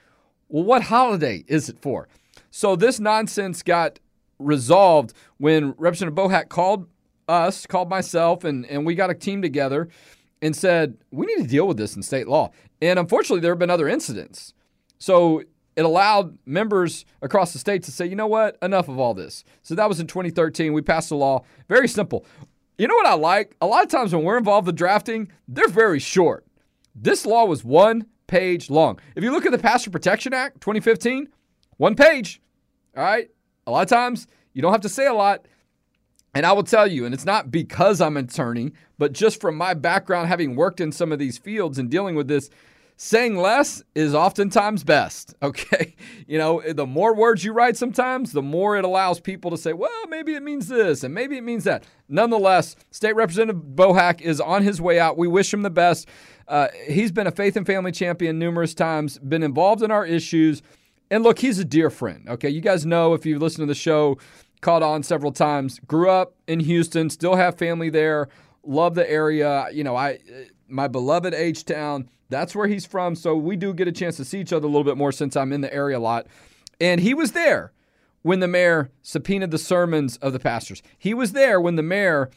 Well, 0.48 0.64
what 0.64 0.82
holiday 0.82 1.44
is 1.46 1.68
it 1.68 1.78
for? 1.80 2.08
So 2.50 2.76
this 2.76 3.00
nonsense 3.00 3.62
got 3.62 4.00
resolved 4.38 5.14
when 5.38 5.72
Representative 5.78 6.14
Bohac 6.14 6.48
called 6.48 6.88
us, 7.28 7.66
called 7.66 7.88
myself, 7.88 8.44
and, 8.44 8.66
and 8.66 8.84
we 8.84 8.94
got 8.94 9.10
a 9.10 9.14
team 9.14 9.42
together 9.42 9.88
and 10.42 10.54
said, 10.54 10.98
we 11.10 11.26
need 11.26 11.42
to 11.42 11.48
deal 11.48 11.66
with 11.66 11.76
this 11.76 11.96
in 11.96 12.02
state 12.02 12.28
law. 12.28 12.50
And 12.82 12.98
unfortunately, 12.98 13.40
there 13.40 13.52
have 13.52 13.58
been 13.58 13.70
other 13.70 13.88
incidents. 13.88 14.52
So 14.98 15.42
it 15.76 15.84
allowed 15.84 16.38
members 16.46 17.04
across 17.22 17.52
the 17.52 17.58
state 17.58 17.82
to 17.84 17.92
say, 17.92 18.06
you 18.06 18.16
know 18.16 18.26
what, 18.26 18.56
enough 18.62 18.88
of 18.88 18.98
all 18.98 19.14
this. 19.14 19.44
So 19.62 19.74
that 19.74 19.88
was 19.88 20.00
in 20.00 20.06
2013. 20.06 20.72
We 20.72 20.82
passed 20.82 21.10
a 21.10 21.16
law. 21.16 21.44
Very 21.68 21.88
simple. 21.88 22.24
You 22.78 22.88
know 22.88 22.94
what 22.94 23.06
I 23.06 23.14
like? 23.14 23.56
A 23.60 23.66
lot 23.66 23.84
of 23.84 23.90
times 23.90 24.14
when 24.14 24.24
we're 24.24 24.38
involved 24.38 24.66
with 24.66 24.76
drafting, 24.76 25.30
they're 25.48 25.68
very 25.68 25.98
short. 25.98 26.45
This 26.98 27.26
law 27.26 27.44
was 27.44 27.62
one 27.62 28.06
page 28.26 28.70
long. 28.70 28.98
If 29.14 29.22
you 29.22 29.30
look 29.30 29.44
at 29.44 29.52
the 29.52 29.58
Pastor 29.58 29.90
Protection 29.90 30.32
Act 30.32 30.60
2015, 30.62 31.28
one 31.76 31.94
page. 31.94 32.40
All 32.96 33.04
right. 33.04 33.30
A 33.66 33.70
lot 33.70 33.82
of 33.82 33.88
times 33.88 34.26
you 34.54 34.62
don't 34.62 34.72
have 34.72 34.80
to 34.80 34.88
say 34.88 35.06
a 35.06 35.12
lot. 35.12 35.46
And 36.34 36.44
I 36.44 36.52
will 36.52 36.64
tell 36.64 36.86
you, 36.86 37.04
and 37.04 37.14
it's 37.14 37.24
not 37.24 37.50
because 37.50 38.00
I'm 38.00 38.16
an 38.16 38.24
attorney, 38.24 38.72
but 38.98 39.12
just 39.12 39.40
from 39.40 39.56
my 39.56 39.74
background, 39.74 40.28
having 40.28 40.56
worked 40.56 40.80
in 40.80 40.92
some 40.92 41.12
of 41.12 41.18
these 41.18 41.38
fields 41.38 41.78
and 41.78 41.90
dealing 41.90 42.14
with 42.14 42.28
this, 42.28 42.50
saying 42.96 43.36
less 43.36 43.82
is 43.94 44.14
oftentimes 44.14 44.84
best. 44.84 45.34
Okay. 45.42 45.94
You 46.26 46.38
know, 46.38 46.60
the 46.72 46.86
more 46.86 47.14
words 47.14 47.44
you 47.44 47.52
write 47.52 47.76
sometimes, 47.76 48.32
the 48.32 48.42
more 48.42 48.76
it 48.76 48.84
allows 48.84 49.20
people 49.20 49.50
to 49.52 49.56
say, 49.56 49.72
well, 49.72 50.06
maybe 50.08 50.34
it 50.34 50.42
means 50.42 50.66
this 50.66 51.04
and 51.04 51.14
maybe 51.14 51.36
it 51.36 51.44
means 51.44 51.64
that. 51.64 51.84
Nonetheless, 52.08 52.74
State 52.90 53.14
Representative 53.14 53.62
Bohac 53.62 54.20
is 54.20 54.40
on 54.40 54.62
his 54.62 54.80
way 54.80 54.98
out. 54.98 55.16
We 55.16 55.28
wish 55.28 55.54
him 55.54 55.62
the 55.62 55.70
best. 55.70 56.08
Uh, 56.48 56.68
he's 56.86 57.12
been 57.12 57.26
a 57.26 57.30
faith 57.30 57.56
and 57.56 57.66
family 57.66 57.92
champion 57.92 58.38
numerous 58.38 58.74
times, 58.74 59.18
been 59.18 59.42
involved 59.42 59.82
in 59.82 59.90
our 59.90 60.06
issues. 60.06 60.62
And 61.10 61.22
look, 61.22 61.38
he's 61.38 61.58
a 61.58 61.64
dear 61.64 61.90
friend. 61.90 62.28
Okay. 62.28 62.48
You 62.48 62.60
guys 62.60 62.84
know 62.84 63.14
if 63.14 63.26
you've 63.26 63.42
listened 63.42 63.62
to 63.62 63.66
the 63.66 63.74
show, 63.74 64.18
caught 64.60 64.82
on 64.82 65.02
several 65.02 65.32
times, 65.32 65.80
grew 65.86 66.10
up 66.10 66.34
in 66.46 66.60
Houston, 66.60 67.10
still 67.10 67.36
have 67.36 67.58
family 67.58 67.90
there, 67.90 68.28
love 68.64 68.94
the 68.94 69.08
area. 69.10 69.68
You 69.72 69.84
know, 69.84 69.96
I, 69.96 70.18
my 70.68 70.88
beloved 70.88 71.34
H 71.34 71.64
Town, 71.64 72.08
that's 72.28 72.54
where 72.54 72.66
he's 72.66 72.86
from. 72.86 73.14
So 73.14 73.36
we 73.36 73.56
do 73.56 73.72
get 73.72 73.86
a 73.86 73.92
chance 73.92 74.16
to 74.16 74.24
see 74.24 74.40
each 74.40 74.52
other 74.52 74.66
a 74.66 74.70
little 74.70 74.84
bit 74.84 74.96
more 74.96 75.12
since 75.12 75.36
I'm 75.36 75.52
in 75.52 75.60
the 75.60 75.72
area 75.72 75.98
a 75.98 76.00
lot. 76.00 76.26
And 76.80 77.00
he 77.00 77.14
was 77.14 77.32
there 77.32 77.72
when 78.22 78.40
the 78.40 78.48
mayor 78.48 78.90
subpoenaed 79.02 79.52
the 79.52 79.58
sermons 79.58 80.16
of 80.16 80.32
the 80.32 80.40
pastors. 80.40 80.82
He 80.98 81.14
was 81.14 81.32
there 81.32 81.60
when 81.60 81.76
the 81.76 81.82
mayor, 81.82 82.30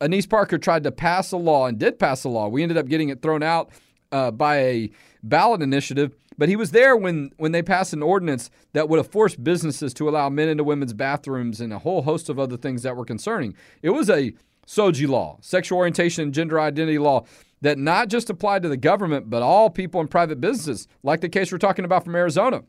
Annise 0.00 0.26
Parker, 0.26 0.58
tried 0.58 0.84
to 0.84 0.92
pass 0.92 1.32
a 1.32 1.36
law 1.36 1.66
and 1.66 1.78
did 1.78 1.98
pass 1.98 2.24
a 2.24 2.28
law. 2.28 2.48
We 2.48 2.62
ended 2.62 2.78
up 2.78 2.88
getting 2.88 3.10
it 3.10 3.22
thrown 3.22 3.42
out 3.42 3.70
uh, 4.12 4.30
by 4.30 4.56
a 4.58 4.90
ballot 5.22 5.62
initiative 5.62 6.14
but 6.40 6.48
he 6.48 6.56
was 6.56 6.70
there 6.70 6.96
when, 6.96 7.32
when 7.36 7.52
they 7.52 7.62
passed 7.62 7.92
an 7.92 8.02
ordinance 8.02 8.50
that 8.72 8.88
would 8.88 8.96
have 8.96 9.12
forced 9.12 9.44
businesses 9.44 9.92
to 9.92 10.08
allow 10.08 10.30
men 10.30 10.48
into 10.48 10.64
women's 10.64 10.94
bathrooms 10.94 11.60
and 11.60 11.70
a 11.70 11.78
whole 11.78 12.00
host 12.00 12.30
of 12.30 12.38
other 12.38 12.56
things 12.56 12.82
that 12.82 12.96
were 12.96 13.04
concerning. 13.04 13.54
It 13.82 13.90
was 13.90 14.08
a 14.08 14.32
SOGI 14.66 15.06
law, 15.06 15.36
sexual 15.42 15.76
orientation 15.76 16.22
and 16.22 16.32
gender 16.32 16.58
identity 16.58 16.98
law, 16.98 17.26
that 17.60 17.76
not 17.76 18.08
just 18.08 18.30
applied 18.30 18.62
to 18.62 18.70
the 18.70 18.78
government, 18.78 19.28
but 19.28 19.42
all 19.42 19.68
people 19.68 20.00
in 20.00 20.08
private 20.08 20.40
businesses, 20.40 20.88
like 21.02 21.20
the 21.20 21.28
case 21.28 21.52
we're 21.52 21.58
talking 21.58 21.84
about 21.84 22.04
from 22.04 22.16
Arizona. 22.16 22.62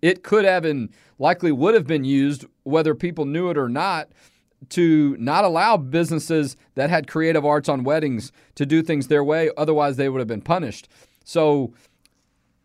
It 0.00 0.24
could 0.24 0.44
have 0.44 0.64
and 0.64 0.88
likely 1.20 1.52
would 1.52 1.74
have 1.74 1.86
been 1.86 2.02
used, 2.02 2.46
whether 2.64 2.96
people 2.96 3.26
knew 3.26 3.48
it 3.48 3.56
or 3.56 3.68
not, 3.68 4.10
to 4.70 5.16
not 5.18 5.44
allow 5.44 5.76
businesses 5.76 6.56
that 6.74 6.90
had 6.90 7.06
creative 7.06 7.44
arts 7.44 7.68
on 7.68 7.84
weddings 7.84 8.32
to 8.54 8.66
do 8.66 8.82
things 8.82 9.08
their 9.08 9.24
way. 9.24 9.50
Otherwise, 9.56 9.96
they 9.96 10.08
would 10.08 10.18
have 10.18 10.28
been 10.28 10.42
punished. 10.42 10.88
So, 11.24 11.72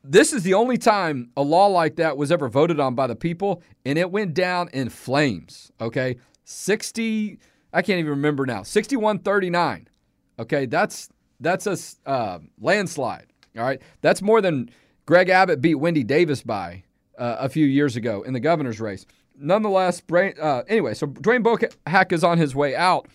this 0.03 0.31
is 0.31 0.43
the 0.43 0.53
only 0.53 0.77
time 0.77 1.31
a 1.35 1.41
law 1.41 1.67
like 1.67 1.97
that 1.97 2.17
was 2.17 2.31
ever 2.31 2.47
voted 2.47 2.79
on 2.79 2.95
by 2.95 3.07
the 3.07 3.15
people, 3.15 3.61
and 3.85 3.97
it 3.97 4.09
went 4.09 4.33
down 4.33 4.69
in 4.71 4.89
flames. 4.89 5.71
Okay. 5.81 6.17
60, 6.45 7.39
I 7.73 7.81
can't 7.81 7.99
even 7.99 8.11
remember 8.11 8.45
now, 8.45 8.63
6139. 8.63 9.89
Okay. 10.39 10.65
That's 10.65 11.09
that's 11.39 11.67
a 11.67 11.77
uh, 12.09 12.39
landslide. 12.59 13.27
All 13.57 13.63
right. 13.63 13.81
That's 14.01 14.21
more 14.21 14.41
than 14.41 14.69
Greg 15.05 15.29
Abbott 15.29 15.61
beat 15.61 15.75
Wendy 15.75 16.03
Davis 16.03 16.41
by 16.41 16.83
uh, 17.17 17.37
a 17.39 17.49
few 17.49 17.65
years 17.65 17.95
ago 17.95 18.21
in 18.23 18.33
the 18.33 18.39
governor's 18.39 18.79
race. 18.79 19.05
Nonetheless, 19.39 20.01
uh, 20.11 20.63
anyway, 20.67 20.93
so 20.93 21.07
Dwayne 21.07 21.43
Bohac 21.43 22.11
is 22.11 22.23
on 22.23 22.37
his 22.37 22.55
way 22.55 22.75
out. 22.75 23.07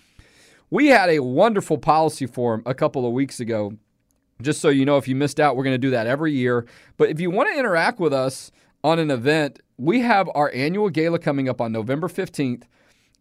We 0.70 0.87
had 0.87 1.11
a 1.11 1.18
wonderful 1.18 1.78
policy 1.78 2.26
forum 2.26 2.62
a 2.64 2.74
couple 2.74 3.06
of 3.06 3.12
weeks 3.12 3.40
ago 3.40 3.76
just 4.42 4.61
so 4.61 4.68
you 4.68 4.85
know, 4.85 4.96
if 4.96 5.08
you 5.08 5.14
missed 5.14 5.40
out, 5.40 5.56
we're 5.56 5.64
going 5.64 5.74
to 5.74 5.78
do 5.78 5.90
that 5.90 6.06
every 6.06 6.32
year. 6.32 6.66
But 6.96 7.08
if 7.08 7.20
you 7.20 7.30
want 7.30 7.48
to 7.50 7.58
interact 7.58 8.00
with 8.00 8.12
us 8.12 8.50
on 8.85 8.98
an 8.98 9.11
event, 9.11 9.61
we 9.78 10.00
have 10.00 10.28
our 10.35 10.50
annual 10.54 10.90
gala 10.90 11.18
coming 11.18 11.48
up 11.48 11.61
on 11.61 11.72
November 11.72 12.08
15th 12.08 12.64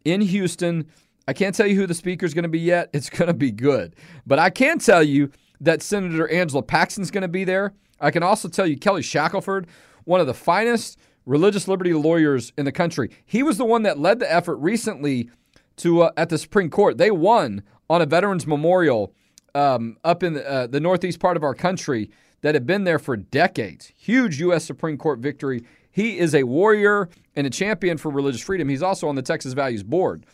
in 0.03 0.21
Houston. 0.21 0.87
I 1.27 1.33
can't 1.33 1.55
tell 1.55 1.67
you 1.67 1.75
who 1.75 1.87
the 1.87 1.93
speaker 1.93 2.25
is 2.25 2.33
going 2.33 2.43
to 2.43 2.49
be 2.49 2.59
yet. 2.59 2.89
It's 2.93 3.09
going 3.09 3.27
to 3.27 3.33
be 3.33 3.51
good. 3.51 3.95
But 4.25 4.39
I 4.39 4.49
can 4.49 4.79
tell 4.79 5.03
you 5.03 5.31
that 5.61 5.81
Senator 5.81 6.27
Angela 6.29 6.63
Paxton 6.63 7.03
is 7.03 7.11
going 7.11 7.21
to 7.21 7.27
be 7.27 7.43
there. 7.43 7.73
I 7.99 8.11
can 8.11 8.23
also 8.23 8.49
tell 8.49 8.65
you 8.65 8.77
Kelly 8.77 9.03
Shackelford, 9.03 9.67
one 10.05 10.19
of 10.19 10.27
the 10.27 10.33
finest 10.33 10.97
religious 11.25 11.67
liberty 11.67 11.93
lawyers 11.93 12.53
in 12.57 12.65
the 12.65 12.71
country. 12.71 13.10
He 13.25 13.43
was 13.43 13.57
the 13.57 13.65
one 13.65 13.84
that 13.84 13.99
led 13.99 14.19
the 14.19 14.31
effort 14.31 14.57
recently 14.57 15.29
to 15.77 16.03
uh, 16.03 16.12
at 16.17 16.29
the 16.29 16.38
Supreme 16.38 16.69
Court. 16.69 16.97
They 16.97 17.12
won 17.12 17.63
on 17.89 18.01
a 18.01 18.05
veterans 18.05 18.47
memorial 18.47 19.13
um, 19.53 19.97
up 20.03 20.23
in 20.23 20.34
the, 20.34 20.49
uh, 20.49 20.67
the 20.67 20.79
northeast 20.79 21.19
part 21.19 21.38
of 21.38 21.43
our 21.43 21.53
country 21.53 22.10
that 22.41 22.55
had 22.55 22.65
been 22.65 22.84
there 22.84 22.99
for 22.99 23.15
decades. 23.15 23.91
Huge 23.95 24.39
U.S. 24.39 24.65
Supreme 24.65 24.97
Court 24.97 25.19
victory. 25.19 25.63
He 25.91 26.17
is 26.19 26.34
a 26.34 26.43
warrior 26.43 27.10
and 27.36 27.45
a 27.45 27.49
champion 27.49 27.97
for 27.97 28.10
religious 28.10 28.41
freedom. 28.41 28.69
He's 28.69 28.81
also 28.81 29.07
on 29.07 29.15
the 29.15 29.21
Texas 29.21 29.53
Values 29.53 29.84
Board. 29.84 30.25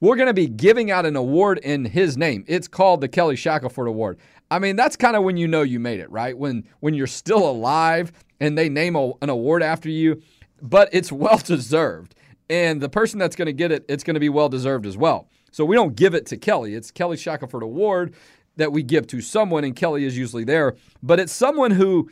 We're 0.00 0.16
going 0.16 0.28
to 0.28 0.34
be 0.34 0.46
giving 0.46 0.90
out 0.90 1.04
an 1.04 1.16
award 1.16 1.58
in 1.58 1.84
his 1.84 2.16
name. 2.16 2.44
It's 2.46 2.68
called 2.68 3.02
the 3.02 3.08
Kelly 3.08 3.36
Shackelford 3.36 3.86
Award. 3.86 4.18
I 4.50 4.58
mean, 4.58 4.76
that's 4.76 4.96
kind 4.96 5.16
of 5.16 5.22
when 5.22 5.36
you 5.36 5.46
know 5.46 5.62
you 5.62 5.78
made 5.78 6.00
it, 6.00 6.10
right? 6.10 6.36
When 6.36 6.64
when 6.80 6.94
you're 6.94 7.06
still 7.06 7.48
alive 7.48 8.12
and 8.40 8.56
they 8.58 8.68
name 8.68 8.96
a, 8.96 9.12
an 9.22 9.30
award 9.30 9.62
after 9.62 9.88
you, 9.88 10.22
but 10.60 10.88
it's 10.92 11.12
well 11.12 11.38
deserved. 11.38 12.14
And 12.48 12.80
the 12.80 12.88
person 12.88 13.18
that's 13.18 13.36
going 13.36 13.46
to 13.46 13.52
get 13.52 13.70
it, 13.70 13.84
it's 13.88 14.02
going 14.02 14.14
to 14.14 14.20
be 14.20 14.28
well 14.28 14.48
deserved 14.48 14.86
as 14.86 14.96
well. 14.96 15.28
So 15.52 15.64
we 15.64 15.76
don't 15.76 15.94
give 15.94 16.14
it 16.14 16.26
to 16.26 16.36
Kelly. 16.36 16.74
It's 16.74 16.90
Kelly 16.90 17.16
Shackelford 17.16 17.62
Award 17.62 18.14
that 18.56 18.72
we 18.72 18.82
give 18.82 19.06
to 19.08 19.20
someone, 19.20 19.64
and 19.64 19.74
Kelly 19.74 20.04
is 20.04 20.18
usually 20.18 20.44
there, 20.44 20.76
but 21.02 21.18
it's 21.20 21.32
someone 21.32 21.70
who, 21.70 22.10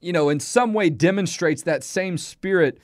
you 0.00 0.12
know, 0.12 0.28
in 0.28 0.40
some 0.40 0.72
way 0.72 0.88
demonstrates 0.88 1.62
that 1.62 1.84
same 1.84 2.16
spirit 2.16 2.78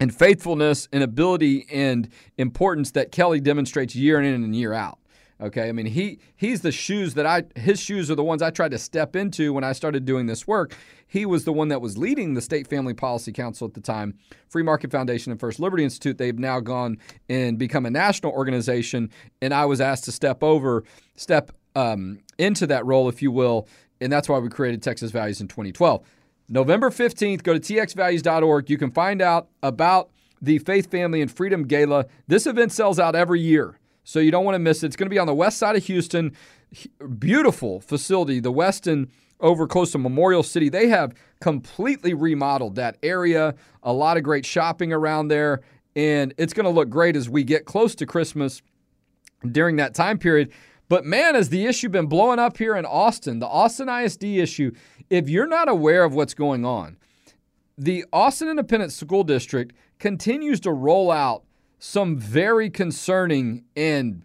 and 0.00 0.14
faithfulness 0.14 0.88
and 0.92 1.02
ability 1.02 1.66
and 1.72 2.08
importance 2.36 2.90
that 2.92 3.12
Kelly 3.12 3.40
demonstrates 3.40 3.94
year 3.94 4.20
in 4.20 4.26
and 4.26 4.54
year 4.54 4.72
out. 4.72 4.98
Okay, 5.40 5.68
I 5.68 5.72
mean 5.72 5.86
he 5.86 6.18
he's 6.36 6.62
the 6.62 6.72
shoes 6.72 7.14
that 7.14 7.24
I 7.24 7.44
his 7.54 7.80
shoes 7.80 8.10
are 8.10 8.16
the 8.16 8.24
ones 8.24 8.42
I 8.42 8.50
tried 8.50 8.72
to 8.72 8.78
step 8.78 9.14
into 9.14 9.52
when 9.52 9.62
I 9.62 9.72
started 9.72 10.04
doing 10.04 10.26
this 10.26 10.48
work. 10.48 10.74
He 11.06 11.24
was 11.24 11.44
the 11.44 11.52
one 11.52 11.68
that 11.68 11.80
was 11.80 11.96
leading 11.96 12.34
the 12.34 12.40
State 12.40 12.66
Family 12.66 12.92
Policy 12.92 13.32
Council 13.32 13.68
at 13.68 13.74
the 13.74 13.80
time, 13.80 14.18
Free 14.48 14.64
Market 14.64 14.90
Foundation 14.90 15.30
and 15.30 15.40
First 15.40 15.60
Liberty 15.60 15.84
Institute. 15.84 16.18
They've 16.18 16.38
now 16.38 16.58
gone 16.58 16.98
and 17.28 17.56
become 17.56 17.86
a 17.86 17.90
national 17.90 18.32
organization, 18.32 19.10
and 19.40 19.54
I 19.54 19.64
was 19.64 19.80
asked 19.80 20.04
to 20.04 20.12
step 20.12 20.42
over, 20.42 20.82
step 21.14 21.52
um, 21.76 22.18
into 22.36 22.66
that 22.66 22.84
role, 22.84 23.08
if 23.08 23.22
you 23.22 23.30
will. 23.30 23.68
And 24.00 24.12
that's 24.12 24.28
why 24.28 24.38
we 24.38 24.48
created 24.48 24.82
Texas 24.82 25.10
Values 25.10 25.40
in 25.40 25.48
2012. 25.48 26.04
November 26.48 26.90
15th, 26.90 27.42
go 27.42 27.56
to 27.56 27.60
txvalues.org. 27.60 28.70
You 28.70 28.78
can 28.78 28.90
find 28.90 29.20
out 29.20 29.48
about 29.62 30.10
the 30.40 30.58
Faith, 30.58 30.90
Family, 30.90 31.20
and 31.20 31.30
Freedom 31.30 31.64
Gala. 31.64 32.06
This 32.26 32.46
event 32.46 32.72
sells 32.72 32.98
out 32.98 33.14
every 33.14 33.40
year, 33.40 33.77
so 34.08 34.20
you 34.20 34.30
don't 34.30 34.46
want 34.46 34.54
to 34.54 34.58
miss 34.58 34.82
it. 34.82 34.86
It's 34.86 34.96
going 34.96 35.04
to 35.04 35.14
be 35.14 35.18
on 35.18 35.26
the 35.26 35.34
west 35.34 35.58
side 35.58 35.76
of 35.76 35.84
Houston. 35.84 36.32
Beautiful 37.18 37.78
facility, 37.78 38.40
the 38.40 38.50
Westin 38.50 39.10
over 39.38 39.66
close 39.66 39.92
to 39.92 39.98
Memorial 39.98 40.42
City. 40.42 40.70
They 40.70 40.88
have 40.88 41.14
completely 41.42 42.14
remodeled 42.14 42.76
that 42.76 42.96
area, 43.02 43.54
a 43.82 43.92
lot 43.92 44.16
of 44.16 44.22
great 44.22 44.46
shopping 44.46 44.94
around 44.94 45.28
there, 45.28 45.60
and 45.94 46.32
it's 46.38 46.54
going 46.54 46.64
to 46.64 46.70
look 46.70 46.88
great 46.88 47.16
as 47.16 47.28
we 47.28 47.44
get 47.44 47.66
close 47.66 47.94
to 47.96 48.06
Christmas 48.06 48.62
during 49.52 49.76
that 49.76 49.92
time 49.92 50.18
period. 50.18 50.52
But 50.88 51.04
man, 51.04 51.34
has 51.34 51.50
the 51.50 51.66
issue 51.66 51.90
been 51.90 52.06
blowing 52.06 52.38
up 52.38 52.56
here 52.56 52.76
in 52.76 52.86
Austin, 52.86 53.40
the 53.40 53.46
Austin 53.46 53.90
ISD 53.90 54.24
issue. 54.24 54.72
If 55.10 55.28
you're 55.28 55.46
not 55.46 55.68
aware 55.68 56.02
of 56.02 56.14
what's 56.14 56.32
going 56.32 56.64
on, 56.64 56.96
the 57.76 58.06
Austin 58.10 58.48
Independent 58.48 58.90
School 58.90 59.22
District 59.22 59.74
continues 59.98 60.60
to 60.60 60.72
roll 60.72 61.10
out 61.10 61.44
some 61.78 62.16
very 62.16 62.70
concerning 62.70 63.64
and 63.76 64.22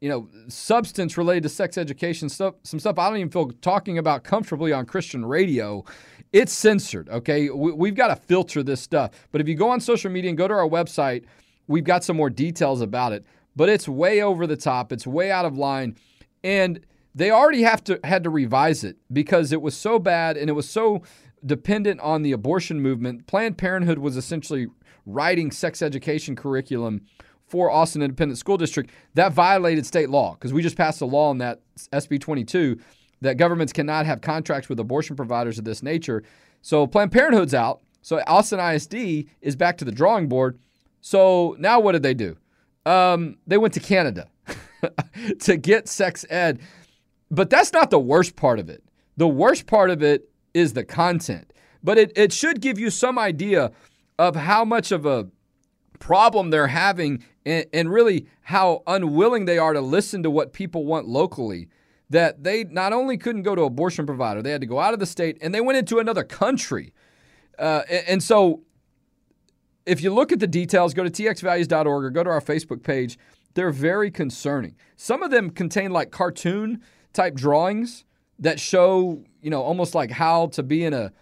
you 0.00 0.08
know 0.08 0.28
substance 0.48 1.16
related 1.16 1.42
to 1.42 1.48
sex 1.48 1.78
education 1.78 2.28
stuff 2.28 2.54
some 2.62 2.78
stuff 2.78 2.98
i 2.98 3.08
don't 3.08 3.18
even 3.18 3.30
feel 3.30 3.50
talking 3.62 3.98
about 3.98 4.24
comfortably 4.24 4.72
on 4.72 4.84
christian 4.86 5.24
radio. 5.24 5.84
It's 6.32 6.52
censored 6.52 7.08
okay? 7.08 7.48
We, 7.48 7.88
have 7.88 7.96
got 7.96 8.08
to 8.08 8.16
filter 8.16 8.62
this 8.62 8.80
stuff. 8.80 9.12
But 9.30 9.40
if 9.40 9.48
you 9.48 9.54
go 9.54 9.70
on 9.70 9.80
social 9.80 10.10
media 10.10 10.28
and 10.28 10.36
go 10.36 10.48
to 10.48 10.54
our 10.54 10.68
website 10.68 11.24
we've 11.66 11.84
got 11.84 12.04
some 12.04 12.16
more 12.16 12.30
details 12.30 12.80
about 12.80 13.12
it. 13.12 13.24
But 13.54 13.68
it's 13.68 13.88
way 13.88 14.22
over 14.22 14.46
the 14.46 14.56
top. 14.56 14.92
It's 14.92 15.06
way 15.06 15.30
out 15.30 15.44
of 15.44 15.56
line. 15.56 15.96
And 16.44 16.80
they 17.14 17.30
already 17.30 17.62
have 17.62 17.82
to 17.84 17.98
had 18.04 18.24
to 18.24 18.30
revise 18.30 18.84
it 18.84 18.96
because 19.12 19.52
it 19.52 19.62
was 19.62 19.76
so 19.76 19.98
bad 19.98 20.36
and 20.36 20.50
it 20.50 20.52
was 20.52 20.68
so 20.68 21.02
dependent 21.44 22.00
on 22.00 22.22
the 22.22 22.32
abortion 22.32 22.80
movement. 22.80 23.26
Planned 23.26 23.56
parenthood 23.56 23.98
was 23.98 24.16
essentially 24.16 24.66
writing 25.06 25.50
sex 25.50 25.80
education 25.80 26.36
curriculum 26.36 27.02
for 27.46 27.70
Austin 27.70 28.02
Independent 28.02 28.38
School 28.38 28.56
District, 28.56 28.90
that 29.14 29.32
violated 29.32 29.86
state 29.86 30.10
law 30.10 30.34
because 30.34 30.52
we 30.52 30.62
just 30.62 30.76
passed 30.76 31.00
a 31.00 31.06
law 31.06 31.30
in 31.30 31.38
that 31.38 31.60
SB 31.92 32.20
22 32.20 32.78
that 33.20 33.36
governments 33.36 33.72
cannot 33.72 34.04
have 34.04 34.20
contracts 34.20 34.68
with 34.68 34.78
abortion 34.80 35.16
providers 35.16 35.58
of 35.58 35.64
this 35.64 35.82
nature. 35.82 36.22
So 36.60 36.86
Planned 36.86 37.12
Parenthood's 37.12 37.54
out. 37.54 37.80
So 38.02 38.20
Austin 38.26 38.60
ISD 38.60 39.26
is 39.40 39.56
back 39.56 39.78
to 39.78 39.84
the 39.84 39.92
drawing 39.92 40.28
board. 40.28 40.58
So 41.00 41.56
now 41.58 41.80
what 41.80 41.92
did 41.92 42.02
they 42.02 42.14
do? 42.14 42.36
Um, 42.84 43.36
they 43.46 43.58
went 43.58 43.74
to 43.74 43.80
Canada 43.80 44.28
to 45.40 45.56
get 45.56 45.88
sex 45.88 46.24
ed. 46.30 46.60
But 47.30 47.50
that's 47.50 47.72
not 47.72 47.90
the 47.90 47.98
worst 47.98 48.36
part 48.36 48.58
of 48.58 48.68
it. 48.68 48.82
The 49.16 49.26
worst 49.26 49.66
part 49.66 49.90
of 49.90 50.02
it 50.02 50.28
is 50.54 50.72
the 50.72 50.84
content. 50.84 51.52
But 51.82 51.98
it, 51.98 52.12
it 52.16 52.32
should 52.32 52.60
give 52.60 52.78
you 52.78 52.90
some 52.90 53.18
idea 53.18 53.72
of 54.18 54.36
how 54.36 54.64
much 54.64 54.92
of 54.92 55.06
a 55.06 55.28
problem 55.98 56.50
they're 56.50 56.68
having 56.68 57.24
and, 57.44 57.66
and 57.72 57.90
really 57.90 58.26
how 58.42 58.82
unwilling 58.86 59.44
they 59.44 59.58
are 59.58 59.72
to 59.72 59.80
listen 59.80 60.22
to 60.22 60.30
what 60.30 60.52
people 60.52 60.84
want 60.84 61.06
locally 61.06 61.68
that 62.10 62.44
they 62.44 62.64
not 62.64 62.92
only 62.92 63.16
couldn't 63.16 63.42
go 63.42 63.54
to 63.54 63.62
abortion 63.62 64.06
provider, 64.06 64.42
they 64.42 64.52
had 64.52 64.60
to 64.60 64.66
go 64.66 64.78
out 64.78 64.94
of 64.94 65.00
the 65.00 65.06
state 65.06 65.38
and 65.40 65.54
they 65.54 65.60
went 65.60 65.78
into 65.78 65.98
another 65.98 66.22
country. 66.22 66.92
Uh, 67.58 67.82
and 68.06 68.22
so, 68.22 68.62
if 69.86 70.02
you 70.02 70.12
look 70.12 70.32
at 70.32 70.40
the 70.40 70.46
details, 70.46 70.94
go 70.94 71.04
to 71.04 71.10
txvalues.org 71.10 72.04
or 72.04 72.10
go 72.10 72.24
to 72.24 72.30
our 72.30 72.40
Facebook 72.40 72.82
page. 72.82 73.18
They're 73.54 73.70
very 73.70 74.10
concerning. 74.10 74.74
Some 74.96 75.22
of 75.22 75.30
them 75.30 75.50
contain 75.50 75.90
like 75.90 76.10
cartoon 76.10 76.82
type 77.12 77.34
drawings 77.34 78.04
that 78.38 78.60
show, 78.60 79.24
you 79.40 79.48
know, 79.48 79.62
almost 79.62 79.94
like 79.94 80.10
how 80.10 80.48
to 80.48 80.62
be 80.62 80.84
in 80.84 80.92
a 80.92 81.12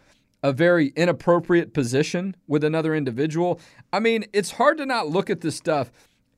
a 0.45 0.53
very 0.53 0.89
inappropriate 0.89 1.73
position 1.73 2.37
with 2.47 2.63
another 2.63 2.95
individual. 2.95 3.59
I 3.95 3.99
mean, 3.99 4.27
it's 4.35 4.51
hard 4.53 4.77
to 4.77 4.85
not 4.85 5.09
look 5.09 5.31
at 5.31 5.41
this 5.41 5.57
stuff 5.57 5.91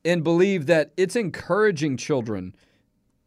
and 0.04 0.22
believe 0.22 0.66
that 0.66 0.92
it's 0.96 1.16
encouraging 1.16 1.96
children, 1.96 2.54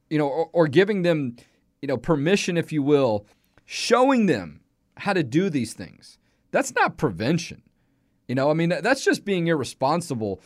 you 0.09 0.17
know, 0.17 0.29
or, 0.29 0.49
or 0.53 0.67
giving 0.69 1.01
them, 1.01 1.35
you 1.81 1.87
know, 1.89 1.97
permission, 1.97 2.55
if 2.55 2.71
you 2.71 2.81
will, 2.81 3.25
showing 3.65 4.27
them 4.27 4.61
how 4.95 5.11
to 5.11 5.21
do 5.21 5.49
these 5.49 5.73
things. 5.73 6.17
That's 6.51 6.73
not 6.73 6.95
prevention. 6.95 7.61
You 8.29 8.35
know, 8.35 8.49
I 8.49 8.53
mean, 8.53 8.69
that's 8.69 9.03
just 9.03 9.25
being 9.25 9.47
irresponsible. 9.47 10.39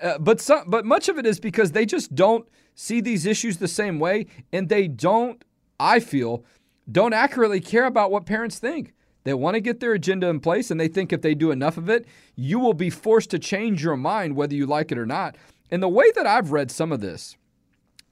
Uh, 0.00 0.18
but 0.18 0.40
some, 0.40 0.68
but 0.68 0.84
much 0.84 1.08
of 1.08 1.16
it 1.16 1.26
is 1.26 1.38
because 1.38 1.70
they 1.70 1.86
just 1.86 2.12
don't 2.12 2.44
see 2.74 3.00
these 3.00 3.24
issues 3.24 3.58
the 3.58 3.68
same 3.68 4.00
way, 4.00 4.26
and 4.52 4.68
they 4.68 4.88
don't. 4.88 5.44
I 5.78 6.00
feel 6.00 6.44
don't 6.90 7.12
accurately 7.12 7.60
care 7.60 7.86
about 7.86 8.10
what 8.10 8.26
parents 8.26 8.58
think. 8.58 8.94
They 9.26 9.34
want 9.34 9.56
to 9.56 9.60
get 9.60 9.80
their 9.80 9.92
agenda 9.92 10.28
in 10.28 10.38
place, 10.38 10.70
and 10.70 10.78
they 10.78 10.86
think 10.86 11.12
if 11.12 11.20
they 11.20 11.34
do 11.34 11.50
enough 11.50 11.76
of 11.76 11.90
it, 11.90 12.06
you 12.36 12.60
will 12.60 12.74
be 12.74 12.90
forced 12.90 13.28
to 13.30 13.40
change 13.40 13.82
your 13.82 13.96
mind 13.96 14.36
whether 14.36 14.54
you 14.54 14.66
like 14.66 14.92
it 14.92 14.98
or 14.98 15.04
not. 15.04 15.36
And 15.68 15.82
the 15.82 15.88
way 15.88 16.12
that 16.14 16.28
I've 16.28 16.52
read 16.52 16.70
some 16.70 16.92
of 16.92 17.00
this, 17.00 17.36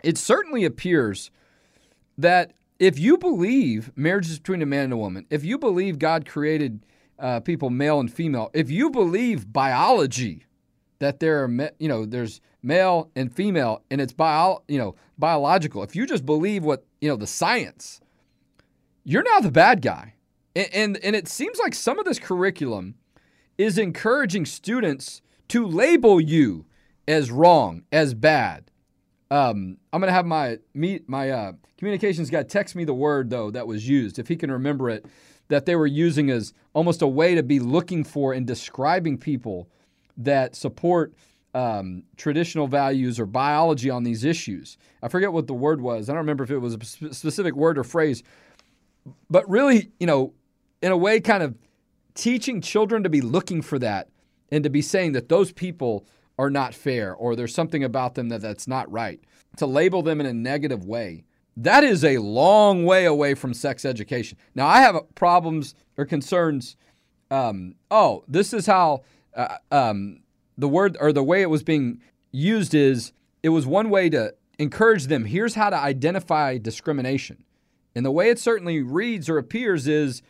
it 0.02 0.18
certainly 0.18 0.64
appears 0.64 1.30
that 2.18 2.54
if 2.80 2.98
you 2.98 3.16
believe 3.16 3.92
marriage 3.94 4.28
is 4.28 4.40
between 4.40 4.60
a 4.60 4.66
man 4.66 4.86
and 4.86 4.92
a 4.92 4.96
woman, 4.96 5.24
if 5.30 5.44
you 5.44 5.56
believe 5.56 6.00
God 6.00 6.26
created 6.26 6.84
uh, 7.20 7.38
people 7.38 7.70
male 7.70 8.00
and 8.00 8.12
female, 8.12 8.50
if 8.52 8.68
you 8.68 8.90
believe 8.90 9.52
biology, 9.52 10.46
that 10.98 11.20
there 11.20 11.44
are 11.44 11.70
you 11.78 11.86
know 11.86 12.04
there's 12.04 12.40
male 12.60 13.08
and 13.14 13.32
female 13.32 13.82
and 13.88 14.00
it's 14.00 14.12
bio 14.12 14.64
you 14.66 14.78
know 14.78 14.96
biological. 15.16 15.84
If 15.84 15.94
you 15.94 16.06
just 16.06 16.26
believe 16.26 16.64
what 16.64 16.84
you 17.00 17.08
know 17.08 17.16
the 17.16 17.28
science, 17.28 18.00
you're 19.04 19.22
now 19.22 19.38
the 19.38 19.52
bad 19.52 19.80
guy. 19.80 20.14
And, 20.54 20.68
and, 20.72 20.96
and 20.98 21.16
it 21.16 21.28
seems 21.28 21.58
like 21.58 21.74
some 21.74 21.98
of 21.98 22.04
this 22.04 22.18
curriculum 22.18 22.94
is 23.58 23.78
encouraging 23.78 24.46
students 24.46 25.22
to 25.48 25.66
label 25.66 26.20
you 26.20 26.66
as 27.06 27.30
wrong, 27.30 27.84
as 27.92 28.14
bad. 28.14 28.70
Um, 29.30 29.78
I'm 29.92 30.00
gonna 30.00 30.12
have 30.12 30.26
my 30.26 30.58
meet 30.74 31.08
my 31.08 31.30
uh, 31.30 31.52
communications 31.78 32.30
guy 32.30 32.42
text 32.42 32.76
me 32.76 32.84
the 32.84 32.94
word 32.94 33.30
though 33.30 33.50
that 33.50 33.66
was 33.66 33.88
used 33.88 34.18
if 34.18 34.28
he 34.28 34.36
can 34.36 34.50
remember 34.50 34.90
it 34.90 35.06
that 35.48 35.66
they 35.66 35.76
were 35.76 35.86
using 35.86 36.30
as 36.30 36.52
almost 36.72 37.02
a 37.02 37.06
way 37.06 37.34
to 37.34 37.42
be 37.42 37.58
looking 37.58 38.04
for 38.04 38.32
and 38.32 38.46
describing 38.46 39.18
people 39.18 39.68
that 40.16 40.54
support 40.54 41.14
um, 41.54 42.02
traditional 42.16 42.66
values 42.66 43.20
or 43.20 43.26
biology 43.26 43.90
on 43.90 44.04
these 44.04 44.24
issues. 44.24 44.76
I 45.02 45.08
forget 45.08 45.32
what 45.32 45.46
the 45.46 45.54
word 45.54 45.80
was. 45.80 46.08
I 46.08 46.12
don't 46.12 46.18
remember 46.18 46.44
if 46.44 46.50
it 46.50 46.58
was 46.58 46.74
a 46.74 46.84
specific 47.14 47.54
word 47.54 47.78
or 47.78 47.84
phrase, 47.84 48.22
but 49.30 49.48
really, 49.48 49.90
you 50.00 50.06
know, 50.06 50.32
in 50.84 50.92
a 50.92 50.96
way, 50.98 51.18
kind 51.18 51.42
of 51.42 51.56
teaching 52.12 52.60
children 52.60 53.02
to 53.02 53.08
be 53.08 53.22
looking 53.22 53.62
for 53.62 53.78
that 53.78 54.10
and 54.52 54.62
to 54.64 54.68
be 54.68 54.82
saying 54.82 55.12
that 55.12 55.30
those 55.30 55.50
people 55.50 56.06
are 56.38 56.50
not 56.50 56.74
fair 56.74 57.14
or 57.14 57.34
there's 57.34 57.54
something 57.54 57.82
about 57.82 58.16
them 58.16 58.28
that 58.28 58.42
that's 58.42 58.68
not 58.68 58.92
right, 58.92 59.18
to 59.56 59.64
label 59.64 60.02
them 60.02 60.20
in 60.20 60.26
a 60.26 60.34
negative 60.34 60.84
way. 60.84 61.24
That 61.56 61.84
is 61.84 62.04
a 62.04 62.18
long 62.18 62.84
way 62.84 63.06
away 63.06 63.32
from 63.32 63.54
sex 63.54 63.86
education. 63.86 64.36
Now, 64.54 64.66
I 64.66 64.80
have 64.80 64.96
problems 65.14 65.74
or 65.96 66.04
concerns. 66.04 66.76
Um, 67.30 67.76
oh, 67.90 68.22
this 68.28 68.52
is 68.52 68.66
how 68.66 69.04
uh, 69.34 69.56
um, 69.70 70.20
the 70.58 70.68
word 70.68 70.98
or 71.00 71.14
the 71.14 71.24
way 71.24 71.40
it 71.40 71.48
was 71.48 71.62
being 71.62 72.02
used 72.30 72.74
is 72.74 73.14
it 73.42 73.48
was 73.48 73.64
one 73.66 73.88
way 73.88 74.10
to 74.10 74.34
encourage 74.58 75.06
them. 75.06 75.24
Here's 75.24 75.54
how 75.54 75.70
to 75.70 75.76
identify 75.76 76.58
discrimination. 76.58 77.42
And 77.94 78.04
the 78.04 78.10
way 78.10 78.28
it 78.28 78.38
certainly 78.38 78.82
reads 78.82 79.30
or 79.30 79.38
appears 79.38 79.88
is 79.88 80.20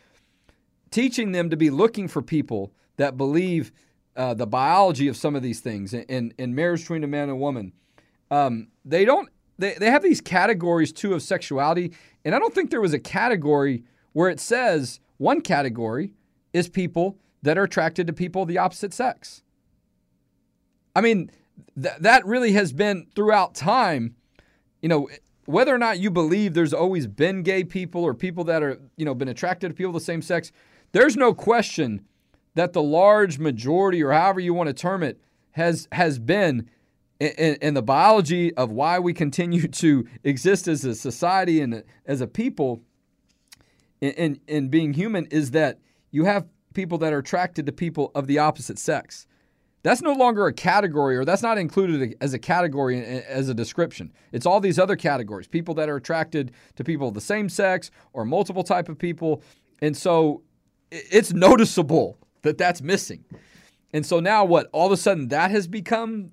teaching 0.91 1.31
them 1.31 1.49
to 1.49 1.57
be 1.57 1.69
looking 1.69 2.07
for 2.07 2.21
people 2.21 2.71
that 2.97 3.17
believe 3.17 3.71
uh, 4.15 4.33
the 4.33 4.47
biology 4.47 5.07
of 5.07 5.17
some 5.17 5.35
of 5.35 5.43
these 5.43 5.59
things 5.59 5.93
in, 5.93 6.33
in 6.37 6.55
marriage 6.55 6.81
between 6.81 7.03
a 7.03 7.07
man 7.07 7.23
and 7.23 7.33
a 7.33 7.35
woman. 7.35 7.73
Um, 8.31 8.67
they 8.83 9.05
don't. 9.05 9.29
They, 9.57 9.73
they 9.73 9.89
have 9.89 10.03
these 10.03 10.19
categories 10.19 10.91
too 10.91 11.13
of 11.13 11.21
sexuality, 11.21 11.93
and 12.25 12.35
I 12.35 12.39
don't 12.39 12.53
think 12.53 12.71
there 12.71 12.81
was 12.81 12.93
a 12.93 12.99
category 12.99 13.83
where 14.11 14.29
it 14.29 14.39
says 14.39 14.99
one 15.17 15.41
category 15.41 16.11
is 16.53 16.67
people 16.67 17.17
that 17.41 17.57
are 17.57 17.63
attracted 17.63 18.07
to 18.07 18.13
people 18.13 18.41
of 18.41 18.47
the 18.47 18.57
opposite 18.57 18.93
sex. 18.93 19.43
I 20.95 21.01
mean, 21.01 21.31
th- 21.81 21.95
that 21.99 22.25
really 22.25 22.53
has 22.53 22.73
been 22.73 23.07
throughout 23.15 23.55
time. 23.55 24.15
You 24.81 24.89
know, 24.89 25.09
whether 25.45 25.73
or 25.73 25.77
not 25.77 25.99
you 25.99 26.11
believe 26.11 26.53
there's 26.53 26.73
always 26.73 27.07
been 27.07 27.43
gay 27.43 27.63
people 27.63 28.03
or 28.03 28.13
people 28.13 28.43
that 28.45 28.63
are 28.63 28.79
you 28.97 29.05
know 29.05 29.13
been 29.13 29.27
attracted 29.27 29.69
to 29.69 29.73
people 29.73 29.89
of 29.89 29.93
the 29.93 29.99
same 29.99 30.21
sex 30.21 30.51
there's 30.95 31.17
no 31.17 31.33
question 31.33 32.05
that 32.53 32.71
the 32.71 32.81
large 32.81 33.37
majority, 33.37 34.01
or 34.01 34.13
however 34.13 34.39
you 34.39 34.53
want 34.53 34.67
to 34.67 34.73
term 34.73 35.03
it, 35.03 35.19
has 35.51 35.89
has 35.91 36.19
been 36.19 36.69
in, 37.19 37.55
in, 37.61 37.73
the 37.73 37.81
biology 37.81 38.53
of 38.55 38.71
why 38.71 38.97
we 38.99 39.13
continue 39.13 39.67
to 39.67 40.07
exist 40.23 40.69
as 40.69 40.85
a 40.85 40.95
society 40.95 41.59
and 41.59 41.83
as 42.05 42.21
a 42.21 42.27
people 42.27 42.81
in, 43.99 44.39
in 44.47 44.69
being 44.69 44.93
human 44.93 45.25
is 45.25 45.51
that 45.51 45.79
you 46.11 46.23
have 46.23 46.45
people 46.73 46.97
that 46.99 47.11
are 47.11 47.19
attracted 47.19 47.65
to 47.65 47.73
people 47.73 48.11
of 48.15 48.27
the 48.27 48.39
opposite 48.39 48.79
sex. 48.79 49.27
That's 49.83 50.01
no 50.01 50.13
longer 50.13 50.47
a 50.47 50.53
category, 50.53 51.17
or 51.17 51.25
that's 51.25 51.43
not 51.43 51.57
included 51.57 52.15
as 52.21 52.33
a 52.33 52.39
category 52.39 53.03
as 53.03 53.49
a 53.49 53.53
description. 53.53 54.13
It's 54.31 54.45
all 54.45 54.61
these 54.61 54.79
other 54.79 54.95
categories: 54.95 55.47
people 55.47 55.75
that 55.75 55.89
are 55.89 55.97
attracted 55.97 56.53
to 56.77 56.85
people 56.85 57.09
of 57.09 57.15
the 57.15 57.21
same 57.21 57.49
sex 57.49 57.91
or 58.13 58.23
multiple 58.23 58.63
type 58.63 58.87
of 58.87 58.97
people. 58.97 59.43
And 59.81 59.95
so 59.95 60.41
it's 60.91 61.33
noticeable 61.33 62.17
that 62.41 62.57
that's 62.57 62.81
missing. 62.81 63.25
And 63.93 64.05
so 64.05 64.19
now 64.19 64.45
what? 64.45 64.69
All 64.71 64.85
of 64.85 64.91
a 64.91 64.97
sudden 64.97 65.29
that 65.29 65.51
has 65.51 65.67
become 65.67 66.31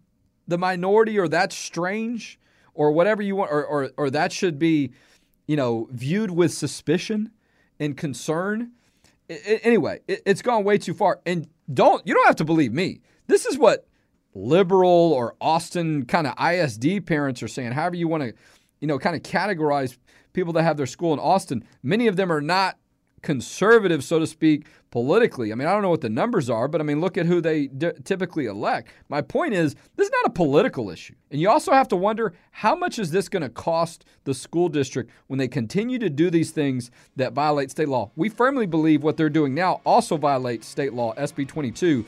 the 0.48 0.58
minority 0.58 1.18
or 1.18 1.28
that's 1.28 1.56
strange 1.56 2.38
or 2.74 2.92
whatever 2.92 3.22
you 3.22 3.36
want 3.36 3.50
or, 3.52 3.64
or, 3.64 3.90
or 3.96 4.10
that 4.10 4.32
should 4.32 4.58
be, 4.58 4.92
you 5.46 5.56
know, 5.56 5.88
viewed 5.90 6.30
with 6.30 6.52
suspicion 6.52 7.30
and 7.78 7.96
concern. 7.96 8.72
Anyway, 9.28 10.00
it, 10.08 10.22
it's 10.26 10.42
gone 10.42 10.64
way 10.64 10.78
too 10.78 10.94
far. 10.94 11.20
And 11.24 11.48
don't 11.72 12.06
you 12.06 12.14
don't 12.14 12.26
have 12.26 12.36
to 12.36 12.44
believe 12.44 12.72
me. 12.72 13.00
This 13.26 13.46
is 13.46 13.56
what 13.56 13.86
liberal 14.34 15.12
or 15.12 15.34
Austin 15.40 16.04
kind 16.06 16.26
of 16.26 16.34
ISD 16.38 17.06
parents 17.06 17.42
are 17.42 17.48
saying. 17.48 17.72
However 17.72 17.96
you 17.96 18.08
want 18.08 18.22
to, 18.22 18.34
you 18.80 18.88
know, 18.88 18.98
kind 18.98 19.14
of 19.14 19.22
categorize 19.22 19.96
people 20.32 20.52
that 20.54 20.62
have 20.62 20.76
their 20.76 20.86
school 20.86 21.12
in 21.12 21.18
Austin. 21.18 21.64
Many 21.82 22.06
of 22.06 22.16
them 22.16 22.32
are 22.32 22.40
not 22.40 22.78
conservative, 23.22 24.04
so 24.04 24.18
to 24.18 24.26
speak, 24.26 24.66
politically. 24.90 25.52
I 25.52 25.54
mean, 25.54 25.66
I 25.66 25.72
don't 25.72 25.82
know 25.82 25.90
what 25.90 26.02
the 26.02 26.10
numbers 26.10 26.50
are, 26.50 26.68
but 26.68 26.80
I 26.80 26.84
mean, 26.84 27.00
look 27.00 27.16
at 27.16 27.26
who 27.26 27.40
they 27.40 27.68
d- 27.68 27.92
typically 28.04 28.46
elect. 28.46 28.90
My 29.08 29.22
point 29.22 29.54
is, 29.54 29.74
this 29.96 30.06
is 30.06 30.12
not 30.22 30.30
a 30.30 30.34
political 30.34 30.90
issue. 30.90 31.14
And 31.30 31.40
you 31.40 31.48
also 31.48 31.72
have 31.72 31.88
to 31.88 31.96
wonder 31.96 32.34
how 32.50 32.74
much 32.74 32.98
is 32.98 33.10
this 33.10 33.28
going 33.28 33.42
to 33.42 33.48
cost 33.48 34.04
the 34.24 34.34
school 34.34 34.68
district 34.68 35.10
when 35.28 35.38
they 35.38 35.48
continue 35.48 35.98
to 35.98 36.10
do 36.10 36.30
these 36.30 36.50
things 36.50 36.90
that 37.16 37.32
violate 37.32 37.70
state 37.70 37.88
law? 37.88 38.10
We 38.16 38.28
firmly 38.28 38.66
believe 38.66 39.02
what 39.02 39.16
they're 39.16 39.30
doing 39.30 39.54
now 39.54 39.80
also 39.86 40.16
violates 40.16 40.66
state 40.66 40.92
law, 40.92 41.14
SB 41.14 41.48
22. 41.48 42.04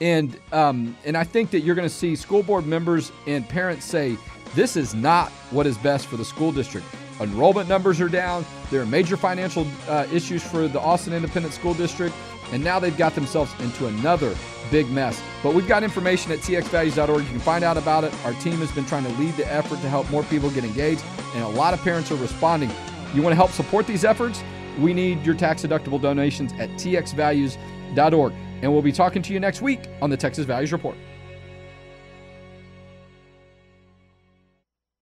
And 0.00 0.36
um, 0.50 0.96
and 1.04 1.16
I 1.16 1.22
think 1.22 1.52
that 1.52 1.60
you're 1.60 1.76
going 1.76 1.88
to 1.88 1.94
see 1.94 2.16
school 2.16 2.42
board 2.42 2.66
members 2.66 3.12
and 3.28 3.48
parents 3.48 3.84
say 3.84 4.16
this 4.56 4.76
is 4.76 4.92
not 4.92 5.30
what 5.50 5.66
is 5.66 5.78
best 5.78 6.08
for 6.08 6.16
the 6.16 6.24
school 6.24 6.50
district. 6.50 6.86
Enrollment 7.20 7.68
numbers 7.68 8.00
are 8.00 8.08
down. 8.08 8.44
There 8.70 8.80
are 8.82 8.86
major 8.86 9.16
financial 9.16 9.66
uh, 9.88 10.06
issues 10.12 10.42
for 10.42 10.66
the 10.68 10.80
Austin 10.80 11.12
Independent 11.12 11.54
School 11.54 11.74
District, 11.74 12.14
and 12.52 12.62
now 12.62 12.78
they've 12.78 12.96
got 12.96 13.14
themselves 13.14 13.52
into 13.60 13.86
another 13.86 14.34
big 14.70 14.90
mess. 14.90 15.22
But 15.42 15.54
we've 15.54 15.68
got 15.68 15.82
information 15.82 16.32
at 16.32 16.40
txvalues.org. 16.40 17.22
You 17.22 17.30
can 17.30 17.40
find 17.40 17.64
out 17.64 17.76
about 17.76 18.04
it. 18.04 18.12
Our 18.24 18.32
team 18.34 18.58
has 18.58 18.72
been 18.72 18.86
trying 18.86 19.04
to 19.04 19.12
lead 19.12 19.36
the 19.36 19.50
effort 19.52 19.80
to 19.82 19.88
help 19.88 20.10
more 20.10 20.24
people 20.24 20.50
get 20.50 20.64
engaged, 20.64 21.04
and 21.34 21.44
a 21.44 21.48
lot 21.48 21.74
of 21.74 21.80
parents 21.82 22.10
are 22.10 22.16
responding. 22.16 22.70
You 23.14 23.22
want 23.22 23.32
to 23.32 23.36
help 23.36 23.52
support 23.52 23.86
these 23.86 24.04
efforts? 24.04 24.42
We 24.78 24.92
need 24.92 25.24
your 25.24 25.36
tax 25.36 25.62
deductible 25.62 26.00
donations 26.00 26.52
at 26.54 26.68
txvalues.org. 26.70 28.32
And 28.62 28.72
we'll 28.72 28.82
be 28.82 28.92
talking 28.92 29.22
to 29.22 29.32
you 29.32 29.40
next 29.40 29.62
week 29.62 29.80
on 30.02 30.10
the 30.10 30.16
Texas 30.16 30.46
Values 30.46 30.72
Report. 30.72 30.96